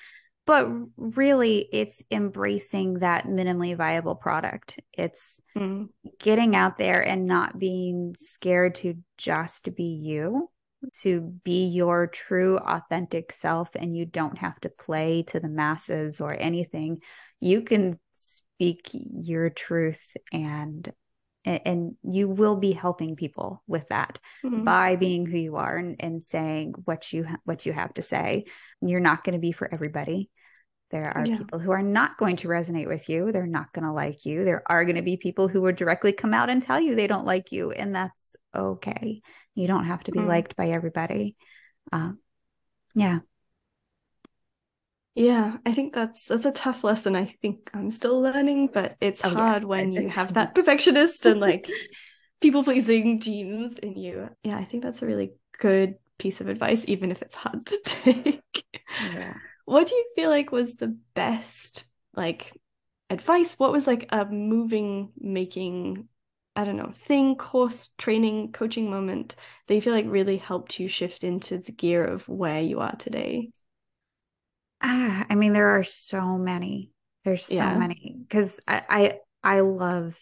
But 0.45 0.69
really, 0.97 1.69
it's 1.73 2.03
embracing 2.11 2.95
that 2.95 3.27
minimally 3.27 3.77
viable 3.77 4.17
product. 4.17 4.81
It's 4.93 5.41
mm. 5.57 5.89
getting 6.19 6.57
out 6.57 6.79
there 6.79 7.01
and 7.01 7.27
not 7.27 7.59
being 7.59 8.17
scared 8.19 8.75
to 8.77 8.97
just 9.17 9.75
be 9.77 10.01
you 10.03 10.49
to 11.03 11.21
be 11.45 11.67
your 11.67 12.07
true 12.07 12.59
authentic 12.59 13.33
self 13.33 13.71
and 13.75 13.97
you 13.97 14.05
don't 14.05 14.39
have 14.39 14.59
to 14.61 14.69
play 14.69 15.23
to 15.23 15.41
the 15.41 15.49
masses 15.49 16.21
or 16.21 16.37
anything 16.39 17.01
you 17.41 17.63
can 17.63 17.99
speak 18.15 18.89
your 18.93 19.51
truth 19.51 20.17
and 20.33 20.93
and 21.45 21.97
you 22.03 22.29
will 22.29 22.57
be 22.57 22.73
helping 22.73 23.17
people 23.17 23.63
with 23.67 23.89
that 23.89 24.19
mm-hmm. 24.45 24.65
by 24.65 24.97
being 24.97 25.27
who 25.27 25.39
you 25.39 25.57
are 25.57 25.77
and, 25.77 25.97
and 26.01 26.23
saying 26.23 26.75
what 26.85 27.13
you 27.13 27.27
what 27.45 27.67
you 27.67 27.73
have 27.73 27.93
to 27.95 28.03
say. 28.03 28.45
You're 28.81 29.01
not 29.01 29.25
going 29.25 29.35
to 29.35 29.41
be 29.41 29.53
for 29.53 29.73
everybody. 29.73 30.31
There 30.91 31.11
are 31.17 31.25
yeah. 31.25 31.39
people 31.39 31.59
who 31.59 31.71
are 31.71 31.83
not 31.83 32.19
going 32.19 32.37
to 32.37 32.49
resonate 32.49 32.87
with 32.87 33.09
you. 33.09 33.33
They're 33.33 33.47
not 33.47 33.73
going 33.73 33.87
to 33.87 33.93
like 33.93 34.27
you. 34.27 34.45
There 34.45 34.63
are 34.67 34.85
going 34.85 34.97
to 34.97 35.03
be 35.03 35.17
people 35.17 35.49
who 35.49 35.63
would 35.63 35.77
directly 35.77 36.13
come 36.13 36.35
out 36.35 36.51
and 36.51 36.61
tell 36.61 36.81
you 36.81 36.95
they 36.95 37.07
don't 37.07 37.27
like 37.27 37.51
you 37.51 37.73
and 37.73 37.95
that's 37.95 38.37
okay. 38.55 39.23
You 39.55 39.67
don't 39.67 39.87
have 39.87 40.05
to 40.05 40.13
be 40.13 40.19
mm-hmm. 40.19 40.29
liked 40.29 40.55
by 40.55 40.71
everybody. 40.71 41.37
Uh, 41.91 42.13
yeah 42.95 43.21
yeah, 45.15 45.59
I 45.67 45.73
think 45.73 45.95
that's 45.95 46.27
that's 46.27 46.47
a 46.47 46.53
tough 46.53 46.85
lesson. 46.85 47.17
I 47.17 47.27
think 47.27 47.71
I'm 47.75 47.91
still 47.91 48.21
learning, 48.21 48.71
but 48.73 48.97
it's 49.01 49.25
oh, 49.25 49.31
hard 49.31 49.63
yeah. 49.63 49.69
when 49.69 49.93
you 49.93 50.09
have 50.09 50.35
that 50.35 50.55
perfectionist 50.55 51.27
and 51.27 51.39
like 51.39 51.69
people 52.41 52.65
pleasing 52.65 53.21
genes 53.21 53.79
in 53.79 53.97
you. 53.97 54.31
Yeah, 54.43 54.57
I 54.57 54.65
think 54.65 54.83
that's 54.83 55.03
a 55.03 55.07
really 55.07 55.33
good 55.59 55.97
piece 56.19 56.41
of 56.41 56.49
advice, 56.49 56.85
even 56.89 57.11
if 57.11 57.21
it's 57.21 57.35
hard 57.35 57.65
to 57.67 57.79
take. 57.85 58.65
Yeah. 59.13 59.35
What 59.67 59.89
do 59.89 59.95
you 59.95 60.07
feel 60.17 60.31
like 60.31 60.51
was 60.51 60.75
the 60.75 60.97
best 61.15 61.85
like 62.15 62.53
advice? 63.11 63.59
What 63.59 63.73
was 63.73 63.87
like 63.87 64.09
a 64.11 64.25
moving, 64.25 65.13
making, 65.19 66.09
I 66.57 66.65
don't 66.65 66.77
know, 66.77 66.93
thing, 66.95 67.37
course, 67.37 67.91
training, 67.99 68.53
coaching 68.53 68.91
moment 68.91 69.37
that 69.67 69.75
you 69.75 69.83
feel 69.83 69.93
like 69.93 70.07
really 70.09 70.39
helped 70.39 70.81
you 70.81 70.89
shift 70.89 71.23
into 71.23 71.59
the 71.59 71.73
gear 71.73 72.03
of 72.03 72.27
where 72.29 72.63
you 72.63 72.81
are 72.81 72.97
today? 72.97 73.51
Ah, 74.83 75.27
I 75.29 75.35
mean, 75.35 75.53
there 75.53 75.79
are 75.79 75.85
so 75.85 76.37
many. 76.39 76.91
There's 77.25 77.47
so 77.47 77.55
yeah. 77.55 77.79
many 77.79 78.17
because 78.19 78.61
I, 78.67 78.83
I 78.89 79.57
I 79.57 79.61
love. 79.61 80.19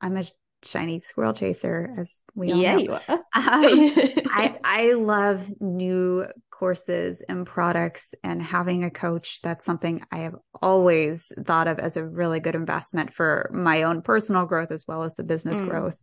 I'm 0.00 0.16
a 0.16 0.24
shiny 0.62 0.98
squirrel 0.98 1.32
chaser, 1.32 1.92
as 1.96 2.18
we 2.34 2.52
all 2.52 2.58
yeah, 2.58 2.74
know. 2.74 2.82
you 2.82 2.92
are. 2.92 3.02
um, 3.08 3.20
I 3.34 4.58
I 4.64 4.92
love 4.92 5.50
new 5.60 6.26
courses 6.50 7.22
and 7.28 7.46
products, 7.46 8.14
and 8.22 8.40
having 8.40 8.84
a 8.84 8.90
coach. 8.90 9.40
That's 9.42 9.64
something 9.64 10.02
I 10.12 10.18
have 10.18 10.36
always 10.62 11.32
thought 11.44 11.68
of 11.68 11.78
as 11.78 11.96
a 11.96 12.06
really 12.06 12.40
good 12.40 12.54
investment 12.54 13.12
for 13.12 13.50
my 13.52 13.82
own 13.84 14.02
personal 14.02 14.46
growth 14.46 14.70
as 14.70 14.84
well 14.86 15.02
as 15.02 15.14
the 15.14 15.24
business 15.24 15.60
mm. 15.60 15.68
growth. 15.68 15.96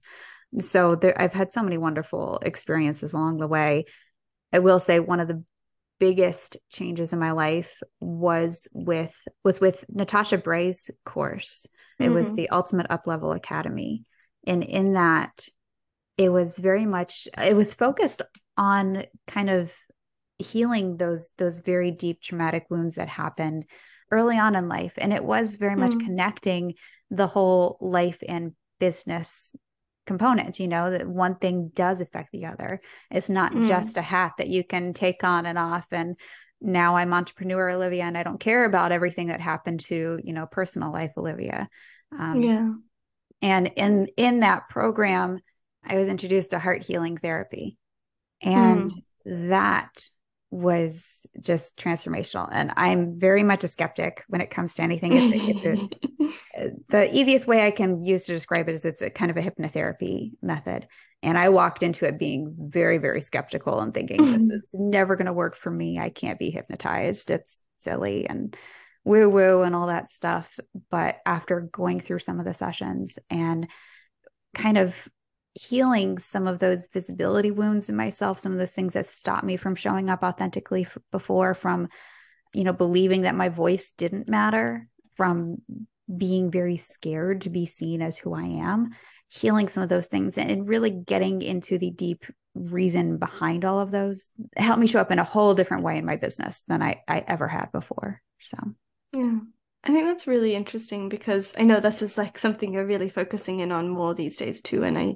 So 0.60 0.96
there, 0.96 1.20
I've 1.20 1.34
had 1.34 1.52
so 1.52 1.64
many 1.64 1.78
wonderful 1.78 2.40
experiences 2.44 3.14
along 3.14 3.40
the 3.40 3.48
way. 3.48 3.86
I 4.52 4.60
will 4.60 4.80
say 4.80 5.00
one 5.00 5.20
of 5.20 5.28
the 5.28 5.44
biggest 6.04 6.58
changes 6.70 7.14
in 7.14 7.20
my 7.20 7.32
life 7.32 7.80
was 8.02 8.68
with 8.74 9.16
was 9.46 9.62
with 9.62 9.86
Natasha 9.88 10.38
Bray's 10.38 10.92
course. 11.06 11.66
It 11.98 12.04
mm-hmm. 12.04 12.14
was 12.14 12.34
the 12.34 12.50
Ultimate 12.50 12.88
Up 12.90 13.08
Level 13.08 13.32
Academy. 13.32 14.04
And 14.46 14.66
in 14.66 14.96
that 14.96 15.48
it 16.18 16.28
was 16.28 16.58
very 16.58 16.86
much 16.86 17.30
it 17.38 17.56
was 17.56 17.74
focused 17.74 18.22
on 18.58 19.06
kind 19.28 19.50
of 19.50 19.74
healing 20.40 20.98
those 20.98 21.32
those 21.38 21.62
very 21.62 21.92
deep 21.92 22.22
traumatic 22.22 22.66
wounds 22.70 22.96
that 22.96 23.08
happened 23.08 23.64
early 24.12 24.38
on 24.38 24.58
in 24.58 24.68
life 24.68 24.96
and 24.98 25.14
it 25.14 25.24
was 25.24 25.56
very 25.56 25.78
much 25.78 25.92
mm-hmm. 25.92 26.08
connecting 26.08 26.74
the 27.12 27.28
whole 27.28 27.78
life 27.80 28.20
and 28.28 28.52
business 28.78 29.56
component 30.06 30.60
you 30.60 30.68
know 30.68 30.92
that 30.92 31.08
one 31.08 31.36
thing 31.36 31.72
does 31.74 32.02
affect 32.02 32.32
the 32.32 32.46
other 32.46 32.82
it's 33.10 33.30
not 33.30 33.54
mm. 33.54 33.66
just 33.66 33.98
a 33.98 34.02
hat 34.02 34.34
that 34.38 34.50
you 34.50 34.64
can 34.64 34.94
take 34.94 35.24
on 35.24 35.46
and 35.46 35.58
off 35.58 35.88
and 35.92 36.18
now 36.62 36.96
i'm 36.96 37.14
entrepreneur 37.14 37.70
olivia 37.70 38.04
and 38.04 38.18
i 38.18 38.24
don't 38.24 38.40
care 38.40 38.66
about 38.66 38.92
everything 38.92 39.28
that 39.28 39.40
happened 39.40 39.80
to 39.80 40.20
you 40.24 40.34
know 40.34 40.46
personal 40.46 40.92
life 40.92 41.12
olivia 41.18 41.70
um, 42.18 42.42
yeah 42.42 42.72
and 43.42 43.68
in 43.76 44.08
in 44.18 44.42
that 44.42 44.68
program 44.70 45.40
i 45.86 45.96
was 45.96 46.10
introduced 46.10 46.52
to 46.52 46.60
heart 46.60 46.82
healing 46.82 47.18
therapy 47.18 47.78
and 48.42 48.92
mm. 48.92 49.50
that 49.50 50.10
was 50.54 51.26
just 51.42 51.78
transformational. 51.78 52.48
And 52.52 52.72
I'm 52.78 53.20
very 53.20 53.42
much 53.42 53.64
a 53.64 53.68
skeptic 53.68 54.24
when 54.28 54.40
it 54.40 54.52
comes 54.52 54.76
to 54.76 54.84
anything. 54.84 55.14
It's, 55.14 55.66
it's 55.66 55.66
a, 55.66 55.90
the 56.90 57.16
easiest 57.16 57.48
way 57.48 57.66
I 57.66 57.72
can 57.72 58.04
use 58.04 58.26
to 58.26 58.34
describe 58.34 58.70
it 58.70 58.76
is 58.76 58.86
it's 58.86 59.02
a 59.02 59.10
kind 59.10 59.32
of 59.32 59.38
a 59.38 59.42
hypnotherapy 59.42 60.32
method. 60.42 60.88
And 61.22 61.38
I 61.38 61.50
walked 61.50 61.84
into 61.84 62.06
it 62.06 62.20
being 62.20 62.54
very, 62.58 62.98
very 62.98 63.22
skeptical 63.22 63.80
and 63.80 63.94
thinking 63.94 64.18
this 64.18 64.44
mm-hmm. 64.44 64.52
is 64.52 64.72
never 64.74 65.16
going 65.16 65.28
to 65.28 65.34
work 65.34 65.56
for 65.56 65.72
me. 65.72 65.98
I 65.98 66.10
can't 66.10 66.40
be 66.40 66.50
hypnotized. 66.50 67.32
It's 67.32 67.62
silly 67.78 68.28
and 68.28 68.56
woo 69.06 69.30
woo 69.30 69.62
and 69.62 69.76
all 69.76 69.88
that 69.88 70.10
stuff. 70.10 70.60
But 70.92 71.20
after 71.26 71.62
going 71.62 72.00
through 72.00 72.20
some 72.20 72.40
of 72.40 72.46
the 72.46 72.54
sessions 72.54 73.20
and 73.30 73.68
kind 74.54 74.78
of 74.78 74.96
healing 75.56 76.18
some 76.18 76.48
of 76.48 76.60
those 76.60 76.88
visibility 76.88 77.52
wounds 77.52 77.88
in 77.88 77.96
myself 77.96 78.40
some 78.40 78.52
of 78.52 78.58
those 78.58 78.74
things 78.74 78.94
that 78.94 79.06
stopped 79.06 79.44
me 79.44 79.56
from 79.56 79.76
showing 79.76 80.10
up 80.10 80.24
authentically 80.24 80.84
f- 80.84 80.98
before 81.12 81.54
from 81.54 81.88
you 82.54 82.64
know 82.64 82.74
believing 82.74 83.22
that 83.22 83.36
my 83.36 83.50
voice 83.50 83.92
didn't 83.92 84.28
matter 84.28 84.88
from 85.16 85.58
being 86.16 86.52
very 86.52 86.78
scared 86.78 87.42
to 87.42 87.50
be 87.50 87.66
seen 87.66 88.02
as 88.02 88.18
who 88.18 88.34
i 88.34 88.44
am 88.44 88.90
healing 89.30 89.68
some 89.68 89.82
of 89.82 89.90
those 89.90 90.08
things 90.08 90.38
and, 90.38 90.68
really 90.68 90.92
getting 90.92 91.42
into 91.42 91.78
the 91.78 91.92
deep 91.92 92.26
reason 92.54 93.18
behind 93.18 93.66
all 93.66 93.80
of 93.80 93.90
those 93.90 94.30
helped 94.56 94.80
me 94.80 94.86
show 94.86 95.00
up 95.00 95.12
in 95.12 95.18
a 95.18 95.24
whole 95.24 95.56
different 95.56 95.84
way 95.84 95.98
in 95.98 96.06
my 96.06 96.16
business 96.16 96.64
than 96.68 96.82
i, 96.82 97.02
I 97.08 97.24
ever 97.28 97.48
had 97.48 97.72
before 97.72 98.22
so 98.42 98.58
yeah 99.12 99.40
I 99.86 99.92
think 99.92 100.06
that's 100.06 100.28
really 100.28 100.56
interesting 100.56 101.10
because 101.10 101.54
I 101.58 101.64
know 101.64 101.82
this 101.82 102.02
is 102.02 102.18
like 102.18 102.38
something 102.38 102.72
you're 102.72 102.86
really 102.86 103.10
focusing 103.10 103.60
in 103.60 103.74
on 103.74 103.90
more 103.90 104.16
these 104.16 104.38
days 104.38 104.62
too. 104.62 104.84
And 104.84 104.98
I 104.98 105.16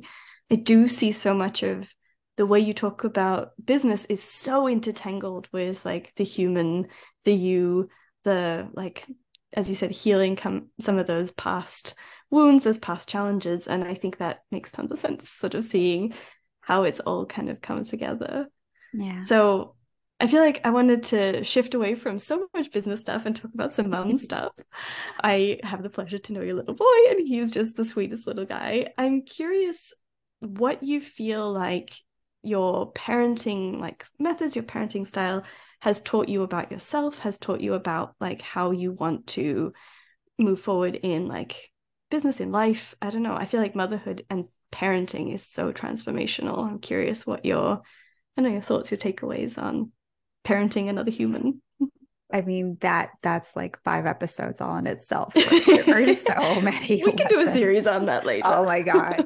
I 0.52 0.56
do 0.56 0.88
see 0.88 1.12
so 1.12 1.34
much 1.34 1.63
of 1.63 1.93
the 2.38 2.45
way 2.45 2.60
you 2.60 2.73
talk 2.73 3.04
about 3.04 3.52
business 3.63 4.06
is 4.06 4.23
so 4.23 4.67
intertangled 4.67 5.50
with 5.52 5.84
like 5.86 6.13
the 6.15 6.23
human, 6.23 6.88
the 7.26 7.34
you, 7.34 7.89
the 8.23 8.69
like, 8.73 9.06
as 9.53 9.69
you 9.69 9.75
said, 9.75 9.91
healing 9.91 10.36
come 10.36 10.67
some 10.79 10.97
of 10.97 11.07
those 11.07 11.31
past 11.31 11.95
wounds, 12.29 12.63
those 12.63 12.77
past 12.77 13.07
challenges. 13.07 13.67
And 13.67 13.83
I 13.83 13.93
think 13.95 14.17
that 14.17 14.41
makes 14.51 14.71
tons 14.71 14.91
of 14.91 14.99
sense, 14.99 15.29
sort 15.29 15.53
of 15.55 15.63
seeing 15.63 16.13
how 16.62 16.83
it's 16.83 16.99
all 16.99 17.25
kind 17.25 17.49
of 17.49 17.62
come 17.62 17.83
together. 17.86 18.47
Yeah. 18.93 19.21
So 19.21 19.75
I 20.19 20.27
feel 20.27 20.41
like 20.41 20.62
I 20.65 20.71
wanted 20.71 21.03
to 21.03 21.43
shift 21.43 21.75
away 21.75 21.95
from 21.95 22.17
so 22.17 22.47
much 22.53 22.71
business 22.71 23.01
stuff 23.01 23.25
and 23.25 23.36
talk 23.36 23.51
about 23.53 23.73
some 23.73 23.89
mom 23.89 24.17
stuff. 24.17 24.51
I 25.23 25.60
have 25.63 25.83
the 25.83 25.89
pleasure 25.89 26.17
to 26.17 26.33
know 26.33 26.41
your 26.41 26.55
little 26.55 26.73
boy, 26.73 27.10
and 27.10 27.27
he's 27.27 27.51
just 27.51 27.75
the 27.75 27.86
sweetest 27.86 28.25
little 28.25 28.45
guy. 28.45 28.93
I'm 28.97 29.21
curious 29.21 29.93
what 30.39 30.83
you 30.83 31.01
feel 31.01 31.51
like 31.51 31.93
your 32.43 32.91
parenting 32.93 33.79
like 33.79 34.05
methods 34.19 34.55
your 34.55 34.63
parenting 34.63 35.05
style 35.05 35.43
has 35.80 36.00
taught 36.02 36.30
you 36.30 36.44
about 36.44 36.72
yourself 36.72 37.20
has 37.20 37.38
taught 37.38 37.62
you 37.62 37.74
about 37.74 38.16
like 38.20 38.42
how 38.42 38.72
you 38.72 38.92
want 38.92 39.28
to 39.28 39.74
move 40.40 40.60
forward 40.60 40.96
in 40.96 41.28
like 41.28 41.72
business 42.10 42.40
in 42.40 42.52
life 42.52 42.96
i 43.02 43.10
don't 43.10 43.24
know 43.24 43.36
i 43.36 43.46
feel 43.46 43.62
like 43.62 43.76
motherhood 43.76 44.26
and 44.30 44.46
parenting 44.72 45.34
is 45.34 45.46
so 45.46 45.72
transformational 45.72 46.66
i'm 46.66 46.80
curious 46.80 47.26
what 47.26 47.46
your 47.46 47.82
i 48.38 48.42
know 48.42 48.50
your 48.50 48.62
thoughts 48.62 48.92
your 48.92 48.98
takeaways 48.98 49.58
on 49.58 49.92
parenting 50.46 50.90
another 50.90 51.12
human 51.12 51.62
I 52.30 52.42
mean 52.42 52.76
that 52.82 53.12
that's 53.22 53.56
like 53.56 53.82
five 53.86 54.06
episodes 54.06 54.60
all 54.60 54.76
in 54.76 54.86
itself. 54.86 55.34
There 55.66 56.04
are 56.04 56.13
so 56.13 56.60
many. 56.60 57.02
we 57.02 57.13
can 57.13 57.28
do 57.30 57.40
a 57.40 57.54
series 57.54 57.88
on 57.88 58.08
that 58.08 58.26
later. 58.26 58.48
Oh 58.48 58.66
my 58.66 58.82
gosh 58.84 59.22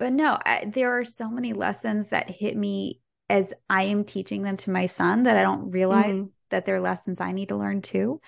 but 0.00 0.12
no 0.12 0.36
I, 0.44 0.64
there 0.74 0.98
are 0.98 1.04
so 1.04 1.30
many 1.30 1.52
lessons 1.52 2.08
that 2.08 2.28
hit 2.28 2.56
me 2.56 2.98
as 3.30 3.54
i 3.68 3.84
am 3.84 4.04
teaching 4.04 4.42
them 4.42 4.56
to 4.56 4.70
my 4.70 4.86
son 4.86 5.22
that 5.22 5.36
i 5.36 5.42
don't 5.42 5.70
realize 5.70 6.18
mm. 6.18 6.32
that 6.50 6.66
they're 6.66 6.80
lessons 6.80 7.20
i 7.20 7.32
need 7.32 7.48
to 7.48 7.56
learn 7.56 7.80
too 7.80 8.20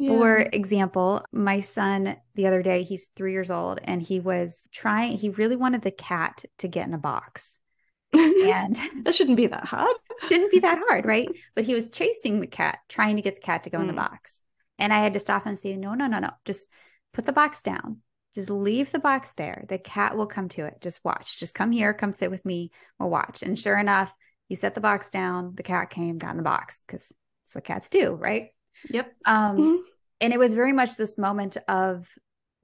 yeah. 0.00 0.16
For 0.16 0.38
example, 0.38 1.26
my 1.30 1.60
son 1.60 2.16
the 2.34 2.46
other 2.46 2.62
day, 2.62 2.84
he's 2.84 3.08
three 3.14 3.32
years 3.32 3.50
old, 3.50 3.80
and 3.84 4.00
he 4.00 4.18
was 4.18 4.66
trying, 4.72 5.18
he 5.18 5.28
really 5.28 5.56
wanted 5.56 5.82
the 5.82 5.90
cat 5.90 6.42
to 6.58 6.68
get 6.68 6.88
in 6.88 6.94
a 6.94 6.98
box. 6.98 7.60
And 8.14 8.76
that 9.04 9.14
shouldn't 9.14 9.36
be 9.36 9.46
that 9.48 9.66
hard. 9.66 9.94
shouldn't 10.28 10.50
be 10.50 10.60
that 10.60 10.82
hard, 10.88 11.04
right? 11.04 11.28
But 11.54 11.64
he 11.64 11.74
was 11.74 11.90
chasing 11.90 12.40
the 12.40 12.46
cat, 12.46 12.78
trying 12.88 13.16
to 13.16 13.22
get 13.22 13.34
the 13.36 13.42
cat 13.42 13.64
to 13.64 13.70
go 13.70 13.76
mm. 13.76 13.82
in 13.82 13.86
the 13.88 13.92
mm. 13.92 14.08
box. 14.08 14.40
And 14.78 14.90
I 14.90 15.00
had 15.00 15.12
to 15.12 15.20
stop 15.20 15.44
and 15.44 15.58
say, 15.58 15.76
no, 15.76 15.92
no, 15.92 16.06
no, 16.06 16.18
no, 16.18 16.30
just 16.46 16.68
put 17.12 17.26
the 17.26 17.34
box 17.34 17.60
down. 17.60 17.98
Just 18.34 18.48
leave 18.48 18.90
the 18.90 18.98
box 18.98 19.34
there. 19.34 19.66
The 19.68 19.78
cat 19.78 20.16
will 20.16 20.26
come 20.26 20.48
to 20.50 20.64
it. 20.64 20.78
Just 20.80 21.04
watch. 21.04 21.38
Just 21.38 21.54
come 21.54 21.70
here, 21.70 21.92
come 21.92 22.14
sit 22.14 22.30
with 22.30 22.44
me. 22.46 22.70
We'll 22.98 23.10
watch. 23.10 23.42
And 23.42 23.58
sure 23.58 23.76
enough, 23.76 24.14
he 24.50 24.56
set 24.56 24.74
the 24.74 24.80
box 24.80 25.12
down. 25.12 25.54
The 25.54 25.62
cat 25.62 25.90
came, 25.90 26.18
got 26.18 26.32
in 26.32 26.36
the 26.36 26.42
box 26.42 26.82
because 26.84 27.12
that's 27.44 27.54
what 27.54 27.62
cats 27.62 27.88
do, 27.88 28.14
right? 28.14 28.48
Yep. 28.90 29.12
Um, 29.24 29.56
mm-hmm. 29.56 29.76
And 30.20 30.32
it 30.32 30.40
was 30.40 30.54
very 30.54 30.72
much 30.72 30.96
this 30.96 31.16
moment 31.16 31.56
of 31.68 32.08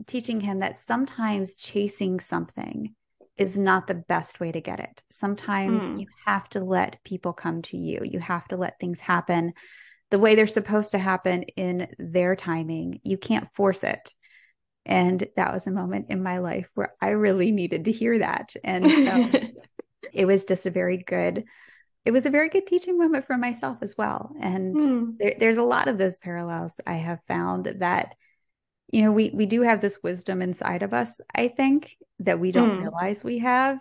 teaching 0.09 0.41
him 0.41 0.59
that 0.59 0.77
sometimes 0.77 1.55
chasing 1.55 2.19
something 2.19 2.93
is 3.39 3.57
not 3.57 3.87
the 3.87 3.95
best 3.95 4.41
way 4.41 4.51
to 4.51 4.61
get 4.61 4.81
it. 4.81 5.01
Sometimes 5.13 5.89
Mm. 5.89 6.01
you 6.01 6.07
have 6.27 6.49
to 6.51 6.61
let 6.61 7.05
people 7.05 7.33
come 7.33 7.63
to 7.63 7.77
you. 7.77 8.01
You 8.03 8.19
have 8.19 8.49
to 8.49 8.57
let 8.57 8.81
things 8.81 8.99
happen 8.99 9.53
the 10.11 10.19
way 10.19 10.35
they're 10.35 10.49
supposed 10.49 10.91
to 10.91 10.99
happen 10.99 11.45
in 11.45 11.87
their 12.01 12.35
timing. 12.35 12.99
You 13.05 13.17
can't 13.17 13.49
force 13.55 13.85
it. 13.85 14.13
And 14.85 15.25
that 15.37 15.55
was 15.55 15.69
a 15.69 15.73
moment 15.73 16.07
in 16.09 16.21
my 16.21 16.39
life 16.39 16.69
where 16.75 16.95
I 17.01 17.11
really 17.11 17.53
needed 17.53 17.85
to 17.85 17.93
hear 17.93 18.19
that. 18.19 18.57
And 18.65 18.85
so 18.85 19.41
it 20.13 20.27
was 20.27 20.45
just 20.45 20.67
a 20.67 20.71
very 20.71 20.99
good 20.99 21.45
it 22.07 22.13
was 22.13 22.25
a 22.27 22.31
very 22.31 22.49
good 22.49 22.67
teaching 22.67 22.97
moment 22.99 23.27
for 23.27 23.37
myself 23.37 23.79
as 23.83 23.97
well 23.99 24.33
and 24.41 24.77
Mm. 24.77 25.19
there, 25.19 25.35
there's 25.39 25.57
a 25.59 25.63
lot 25.63 25.89
of 25.89 25.99
those 25.99 26.17
parallels 26.17 26.81
i 26.87 26.95
have 26.95 27.21
found 27.29 27.67
that 27.81 28.15
you 28.93 29.03
know 29.03 29.13
we 29.13 29.31
we 29.35 29.47
do 29.47 29.63
have 29.63 29.81
this 29.81 29.99
wisdom 30.03 30.41
inside 30.43 30.83
of 30.83 30.95
us 30.95 31.21
i 31.35 31.49
think 31.49 31.97
that 32.21 32.39
we 32.41 32.53
don't 32.53 32.71
Mm. 32.71 32.81
realize 32.83 33.23
we 33.25 33.39
have 33.39 33.81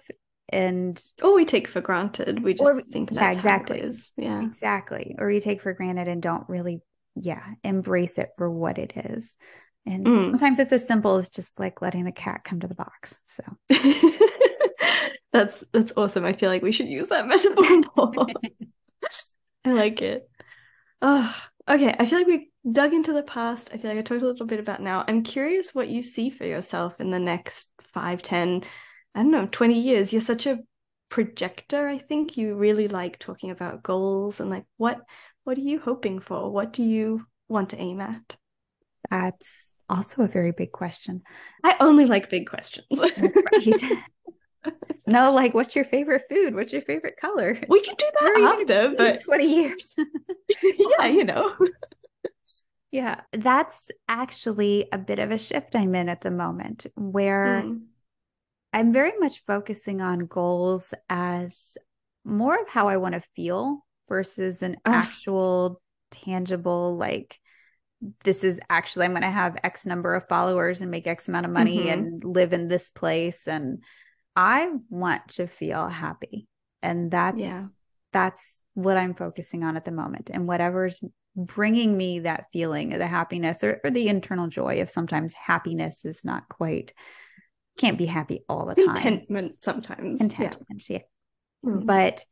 and 0.50 1.02
Or 1.24 1.34
we 1.34 1.44
take 1.46 1.68
for 1.68 1.82
granted. 1.82 2.44
We 2.44 2.54
just 2.54 2.76
we- 2.76 2.84
think 2.84 3.12
yeah, 3.12 3.22
that's 3.34 3.38
exactly. 3.38 3.80
how 3.80 3.86
it 3.86 3.90
is. 3.90 4.12
Yeah. 4.18 4.42
exactly 4.42 5.16
or 5.20 5.28
we 5.28 5.40
take 5.40 5.62
for 5.62 5.74
granted 5.74 6.08
and 6.08 6.22
don't 6.22 6.48
really 6.50 6.82
yeah 7.16 7.44
embrace 7.64 8.18
it 8.18 8.30
for 8.38 8.50
what 8.50 8.78
it 8.78 8.94
is 8.96 9.36
and 9.88 10.06
Mm. 10.06 10.30
sometimes 10.32 10.60
it's 10.60 10.72
as 10.74 10.88
simple 10.88 11.16
as 11.16 11.30
just 11.30 11.60
like 11.60 11.82
letting 11.82 12.04
the 12.06 12.12
cat 12.12 12.44
come 12.44 12.60
to 12.60 12.68
the 12.68 12.76
box 12.76 13.20
so 13.26 13.44
that's 15.36 15.64
that's 15.74 15.92
awesome. 15.98 16.24
I 16.24 16.34
feel 16.34 16.50
like 16.50 16.62
we 16.62 16.72
should 16.72 16.88
use 16.88 17.10
that 17.10 17.28
metaphor 17.96 18.16
more. 18.16 18.28
I 19.66 19.74
like 19.74 20.02
it. 20.02 20.30
Oh, 21.02 21.36
okay. 21.68 21.94
I 22.00 22.06
feel 22.06 22.20
like 22.20 22.28
we 22.28 22.52
dug 22.72 22.94
into 22.94 23.12
the 23.12 23.24
past. 23.24 23.72
I 23.74 23.78
feel 23.78 23.92
like 23.92 24.00
I 24.00 24.02
talked 24.02 24.22
a 24.22 24.26
little 24.26 24.46
bit 24.46 24.60
about 24.60 24.82
now. 24.82 25.04
I'm 25.08 25.24
curious 25.24 25.76
what 25.76 25.90
you 25.90 26.04
see 26.04 26.30
for 26.30 26.46
yourself 26.46 27.02
in 27.02 27.12
the 27.12 27.20
next 27.20 27.70
five, 27.94 28.22
ten, 28.22 28.64
I 29.14 29.24
don't 29.24 29.32
know, 29.32 29.48
20 29.52 29.80
years. 29.80 30.14
You're 30.14 30.22
such 30.22 30.46
a 30.46 30.60
projector, 31.10 31.88
I 31.88 31.98
think. 31.98 32.38
You 32.38 32.56
really 32.56 32.88
like 32.88 33.20
talking 33.20 33.52
about 33.52 33.84
goals 33.84 34.40
and 34.40 34.50
like 34.50 34.66
what 34.78 35.02
what 35.44 35.58
are 35.58 35.62
you 35.62 35.80
hoping 35.80 36.22
for? 36.22 36.50
What 36.50 36.72
do 36.72 36.84
you 36.84 37.26
want 37.50 37.72
to 37.72 37.80
aim 37.80 38.00
at? 38.00 38.38
that's 39.12 39.76
also 39.88 40.24
a 40.24 40.28
very 40.28 40.52
big 40.52 40.72
question 40.72 41.22
I 41.64 41.76
only 41.80 42.06
like 42.06 42.30
big 42.32 42.48
questions. 42.48 42.88
That's 42.92 43.20
right. 43.22 43.82
No, 45.08 45.32
like, 45.32 45.54
what's 45.54 45.76
your 45.76 45.86
favorite 45.86 46.24
food? 46.30 46.56
What's 46.56 46.74
your 46.74 46.82
favorite 46.82 47.16
color? 47.20 47.58
we 47.70 47.82
can 47.82 47.96
do 47.96 48.06
Where 48.20 48.34
are 48.34 48.40
you 48.40 48.66
that 48.66 48.70
after, 48.86 48.96
but 48.98 49.24
20 49.24 49.56
years. 49.56 49.96
yeah, 51.00 51.06
you 51.08 51.24
know. 51.24 51.56
yeah, 52.92 53.22
that's 53.34 53.90
actually 54.08 54.88
a 54.92 54.98
bit 54.98 55.20
of 55.20 55.32
a 55.32 55.38
shift 55.38 55.76
I'm 55.76 55.96
in 55.96 56.10
at 56.10 56.22
the 56.22 56.32
moment 56.32 56.86
where 56.96 57.64
Mm. 57.64 57.82
I'm 58.74 58.92
very 58.92 59.14
much 59.20 59.44
focusing 59.46 60.02
on 60.02 60.26
goals 60.26 60.94
as 61.10 61.78
more 62.26 62.56
of 62.62 62.68
how 62.68 62.88
I 62.90 62.98
want 62.98 63.14
to 63.16 63.24
feel 63.36 63.86
versus 64.10 64.62
an 64.64 64.78
Ah. 64.86 65.08
actual 65.08 65.82
Mm-hmm. 66.14 66.32
tangible, 66.32 66.98
like, 66.98 67.40
this 68.24 68.44
is 68.44 68.60
actually, 68.70 69.06
I'm 69.06 69.12
going 69.14 69.22
to 69.24 69.30
have 69.30 69.58
X 69.64 69.86
number 69.86 70.14
of 70.16 70.28
followers 70.28 70.82
and 70.82 70.92
make 70.92 71.08
X 71.08 71.28
amount 71.28 71.46
of 71.46 71.52
money 71.52 71.86
Mhm. 71.86 71.94
and 71.94 72.24
live 72.24 72.54
in 72.54 72.68
this 72.68 72.92
place. 72.92 73.48
And 73.48 73.82
I 74.36 74.72
want 74.90 75.28
to 75.36 75.48
feel 75.48 75.88
happy. 75.88 76.48
And 76.82 77.10
that's, 77.12 77.40
Yeah. 77.40 77.68
that's 78.12 78.62
what 78.74 78.98
I'm 78.98 79.16
focusing 79.16 79.64
on 79.64 79.78
at 79.78 79.86
the 79.86 79.92
moment. 79.92 80.30
And 80.34 80.48
whatever's 80.48 81.04
bringing 81.36 81.98
me 81.98 82.20
that 82.20 82.46
feeling 82.54 82.94
of 82.94 83.00
the 83.00 83.08
happiness 83.08 83.64
or, 83.64 83.82
or 83.84 83.92
the 83.92 84.08
internal 84.08 84.48
joy 84.48 84.82
of 84.82 84.90
sometimes 84.90 85.34
happiness 85.34 86.06
is 86.06 86.24
not 86.24 86.48
quite, 86.50 86.94
can't 87.78 87.98
be 87.98 88.06
happy 88.06 88.44
all 88.48 88.66
the 88.66 88.76
time. 88.76 88.96
Contentment 88.96 89.62
sometimes. 89.62 90.20
Contentment. 90.20 90.90
Yeah. 90.90 91.00
Mm. 91.66 91.86
But, 91.86 92.24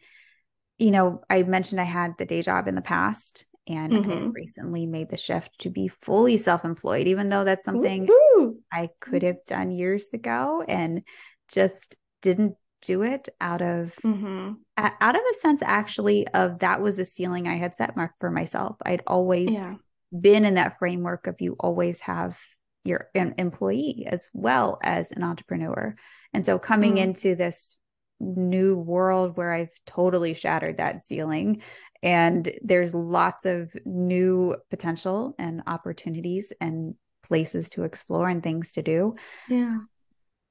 you 0.77 0.91
know, 0.91 1.21
I 1.29 1.43
mentioned 1.43 1.81
I 1.81 1.85
had 1.85 2.13
the 2.17 2.25
day 2.25 2.41
job 2.41 2.67
in 2.67 2.75
the 2.75 2.81
past 2.81 3.45
and 3.67 3.93
I 3.93 3.97
Mhm. 3.97 4.33
recently 4.33 4.85
made 4.85 5.09
the 5.09 5.17
shift 5.17 5.59
to 5.59 5.69
be 5.69 5.87
fully 5.87 6.37
self 6.37 6.65
employed, 6.65 7.07
even 7.07 7.29
though 7.29 7.43
that's 7.43 7.63
something 7.63 8.05
Woo-hoo! 8.05 8.61
I 8.71 8.89
could 8.99 9.23
have 9.23 9.45
done 9.47 9.71
years 9.71 10.05
ago 10.13 10.63
and 10.67 11.03
just 11.49 11.97
didn't 12.21 12.55
do 12.81 13.01
it 13.03 13.29
out 13.39 13.61
of 13.61 13.95
Mhm. 14.03 14.57
a- 14.75 14.91
out 14.99 15.15
of 15.15 15.21
a 15.21 15.33
sense 15.35 15.61
actually 15.61 16.27
of 16.29 16.59
that 16.59 16.81
was 16.81 16.99
a 16.99 17.05
ceiling 17.05 17.47
I 17.47 17.55
had 17.55 17.73
set 17.73 17.95
mark 17.95 18.11
for 18.19 18.29
myself. 18.29 18.75
I'd 18.85 19.03
always 19.07 19.53
Yeah. 19.53 19.75
been 20.11 20.43
in 20.45 20.55
that 20.55 20.79
framework 20.79 21.27
of 21.27 21.39
you 21.39 21.55
always 21.59 22.01
have 22.01 22.39
your 22.83 23.09
an 23.15 23.35
employee 23.37 24.05
as 24.05 24.27
well 24.33 24.77
as 24.83 25.11
an 25.13 25.23
entrepreneur. 25.23 25.95
And 26.33 26.45
so 26.45 26.59
coming 26.59 26.95
Mm. 26.95 27.03
into 27.03 27.35
this 27.35 27.77
new 28.19 28.75
world 28.77 29.37
where 29.37 29.51
I've 29.53 29.71
totally 29.85 30.33
shattered 30.33 30.77
that 30.77 31.01
ceiling 31.01 31.61
and 32.01 32.51
there's 32.61 32.93
lots 32.93 33.45
of 33.45 33.73
new 33.85 34.57
potential 34.69 35.35
and 35.39 35.63
opportunities 35.67 36.51
and 36.59 36.95
places 37.21 37.69
to 37.71 37.83
explore 37.83 38.27
and 38.27 38.43
things 38.43 38.73
to 38.73 38.81
do. 38.81 39.15
Yeah. 39.47 39.79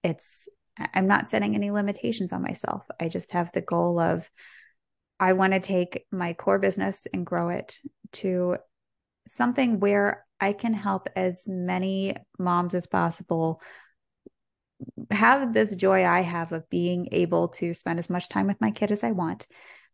It's 0.02 0.48
I'm 0.78 1.06
not 1.06 1.28
setting 1.28 1.54
any 1.54 1.70
limitations 1.70 2.32
on 2.32 2.42
myself. 2.42 2.86
I 2.98 3.08
just 3.08 3.32
have 3.32 3.52
the 3.52 3.60
goal 3.60 3.98
of 3.98 4.28
I 5.20 5.34
want 5.34 5.52
to 5.52 5.60
take 5.60 6.06
my 6.10 6.32
core 6.32 6.58
business 6.58 7.06
and 7.12 7.26
grow 7.26 7.50
it 7.50 7.78
to 8.12 8.56
something 9.28 9.78
where 9.78 10.24
I 10.40 10.52
can 10.52 10.74
help 10.74 11.08
as 11.14 11.44
many 11.46 12.16
moms 12.38 12.74
as 12.74 12.86
possible 12.86 13.60
have 15.10 15.52
this 15.52 15.76
joy 15.76 16.04
I 16.04 16.20
have 16.20 16.52
of 16.52 16.68
being 16.68 17.08
able 17.12 17.48
to 17.48 17.74
spend 17.74 17.98
as 17.98 18.10
much 18.10 18.28
time 18.28 18.46
with 18.46 18.60
my 18.60 18.70
kid 18.70 18.90
as 18.90 19.04
I 19.04 19.12
want, 19.12 19.46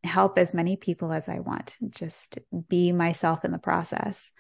help 0.03 0.39
as 0.39 0.55
many 0.55 0.77
people 0.77 1.13
as 1.13 1.29
I 1.29 1.41
want, 1.41 1.77
just 1.91 2.39
be 2.69 2.93
myself 2.93 3.45
in 3.45 3.53
the 3.53 3.59
process. 3.59 4.33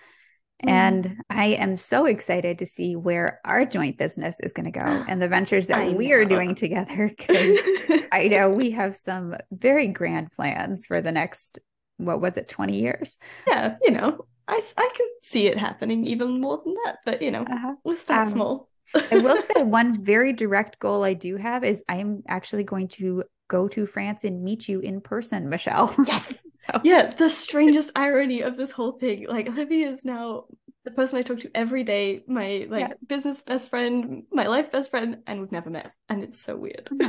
Mm. 0.64 0.68
And 0.70 1.16
I 1.30 1.46
am 1.48 1.76
so 1.76 2.06
excited 2.06 2.58
to 2.58 2.66
see 2.66 2.96
where 2.96 3.40
our 3.44 3.64
joint 3.64 3.96
business 3.96 4.36
is 4.40 4.52
going 4.52 4.64
to 4.70 4.78
go 4.78 4.80
and 5.08 5.22
the 5.22 5.28
ventures 5.28 5.68
that 5.68 5.78
I 5.78 5.90
we 5.90 6.12
are 6.12 6.24
doing 6.24 6.54
together. 6.54 7.12
Because 7.16 7.58
I 8.12 8.28
know 8.28 8.50
we 8.50 8.72
have 8.72 8.96
some 8.96 9.36
very 9.52 9.88
grand 9.88 10.32
plans 10.32 10.84
for 10.86 11.00
the 11.00 11.12
next, 11.12 11.58
what 11.98 12.20
was 12.20 12.36
it, 12.36 12.48
20 12.48 12.80
years? 12.80 13.18
yeah, 13.46 13.76
you 13.82 13.92
know, 13.92 14.26
I 14.48 14.60
I 14.76 14.90
can 14.96 15.06
see 15.22 15.46
it 15.46 15.58
happening 15.58 16.06
even 16.06 16.40
more 16.40 16.60
than 16.64 16.74
that, 16.84 16.96
but 17.04 17.22
you 17.22 17.30
know, 17.30 17.42
Uh-huh. 17.42 17.74
we'll 17.84 17.96
start 17.96 18.26
Um, 18.26 18.32
small. 18.32 18.68
I 19.12 19.18
will 19.18 19.36
say 19.54 19.62
one 19.62 20.02
very 20.02 20.32
direct 20.32 20.78
goal 20.78 21.04
I 21.04 21.14
do 21.14 21.36
have 21.36 21.62
is 21.62 21.84
I 21.88 21.96
am 21.98 22.22
actually 22.26 22.64
going 22.64 22.88
to 22.98 23.24
go 23.46 23.68
to 23.68 23.86
France 23.86 24.24
and 24.24 24.42
meet 24.42 24.68
you 24.68 24.80
in 24.80 25.00
person, 25.02 25.48
Michelle. 25.48 25.94
Yes. 26.06 26.34
So- 26.72 26.80
Yeah, 26.84 27.12
the 27.14 27.30
strangest 27.30 27.92
irony 27.96 28.42
of 28.42 28.56
this 28.56 28.70
whole 28.70 28.92
thing. 28.92 29.26
Like 29.28 29.48
Olivia 29.48 29.90
is 29.90 30.04
now 30.04 30.44
the 30.84 30.90
person 30.90 31.18
I 31.18 31.22
talk 31.22 31.40
to 31.40 31.50
every 31.54 31.84
day, 31.84 32.22
my 32.26 32.66
like 32.70 32.88
Yes. 32.88 32.94
business 33.06 33.42
best 33.42 33.68
friend, 33.68 34.24
my 34.32 34.46
life 34.46 34.70
best 34.72 34.90
friend, 34.90 35.18
and 35.26 35.40
we've 35.40 35.52
never 35.52 35.70
met. 35.70 35.92
And 36.08 36.22
it's 36.24 36.40
so 36.40 36.56
weird. 36.56 36.88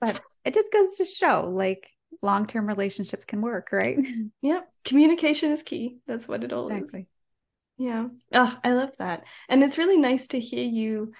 But 0.00 0.20
it 0.44 0.52
just 0.54 0.70
goes 0.70 0.94
to 0.96 1.04
show 1.06 1.50
like 1.50 1.88
long 2.22 2.46
term 2.46 2.66
relationships 2.66 3.24
can 3.24 3.40
work, 3.40 3.68
right? 3.72 3.98
Yeah, 4.42 4.60
communication 4.84 5.50
is 5.50 5.62
key. 5.62 5.98
That's 6.06 6.28
what 6.28 6.44
it 6.44 6.52
all 6.52 6.68
is. 6.68 6.94
Yeah. 7.78 8.08
Oh, 8.32 8.58
I 8.62 8.72
love 8.72 8.92
that. 8.98 9.24
And 9.48 9.62
it's 9.62 9.78
really 9.78 9.98
nice 9.98 10.28
to 10.28 10.40
hear 10.40 10.64
you 10.64 11.12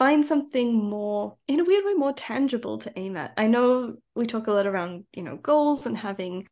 find 0.00 0.24
something 0.24 0.72
more, 0.72 1.36
in 1.46 1.60
a 1.60 1.64
weird 1.64 1.84
way, 1.84 1.92
more 1.92 2.14
tangible 2.14 2.78
to 2.78 2.90
aim 2.96 3.18
at. 3.18 3.34
I 3.36 3.48
know 3.48 3.96
we 4.14 4.26
talk 4.26 4.46
a 4.46 4.50
lot 4.50 4.66
around, 4.66 5.04
you 5.12 5.22
know, 5.22 5.36
goals 5.36 5.84
and 5.84 5.94
having, 5.94 6.48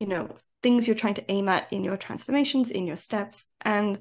you 0.00 0.06
know, 0.06 0.34
things 0.62 0.86
you're 0.86 0.96
trying 0.96 1.12
to 1.12 1.30
aim 1.30 1.50
at 1.50 1.70
in 1.70 1.84
your 1.84 1.98
transformations, 1.98 2.70
in 2.70 2.86
your 2.86 2.96
steps. 2.96 3.52
And 3.60 3.98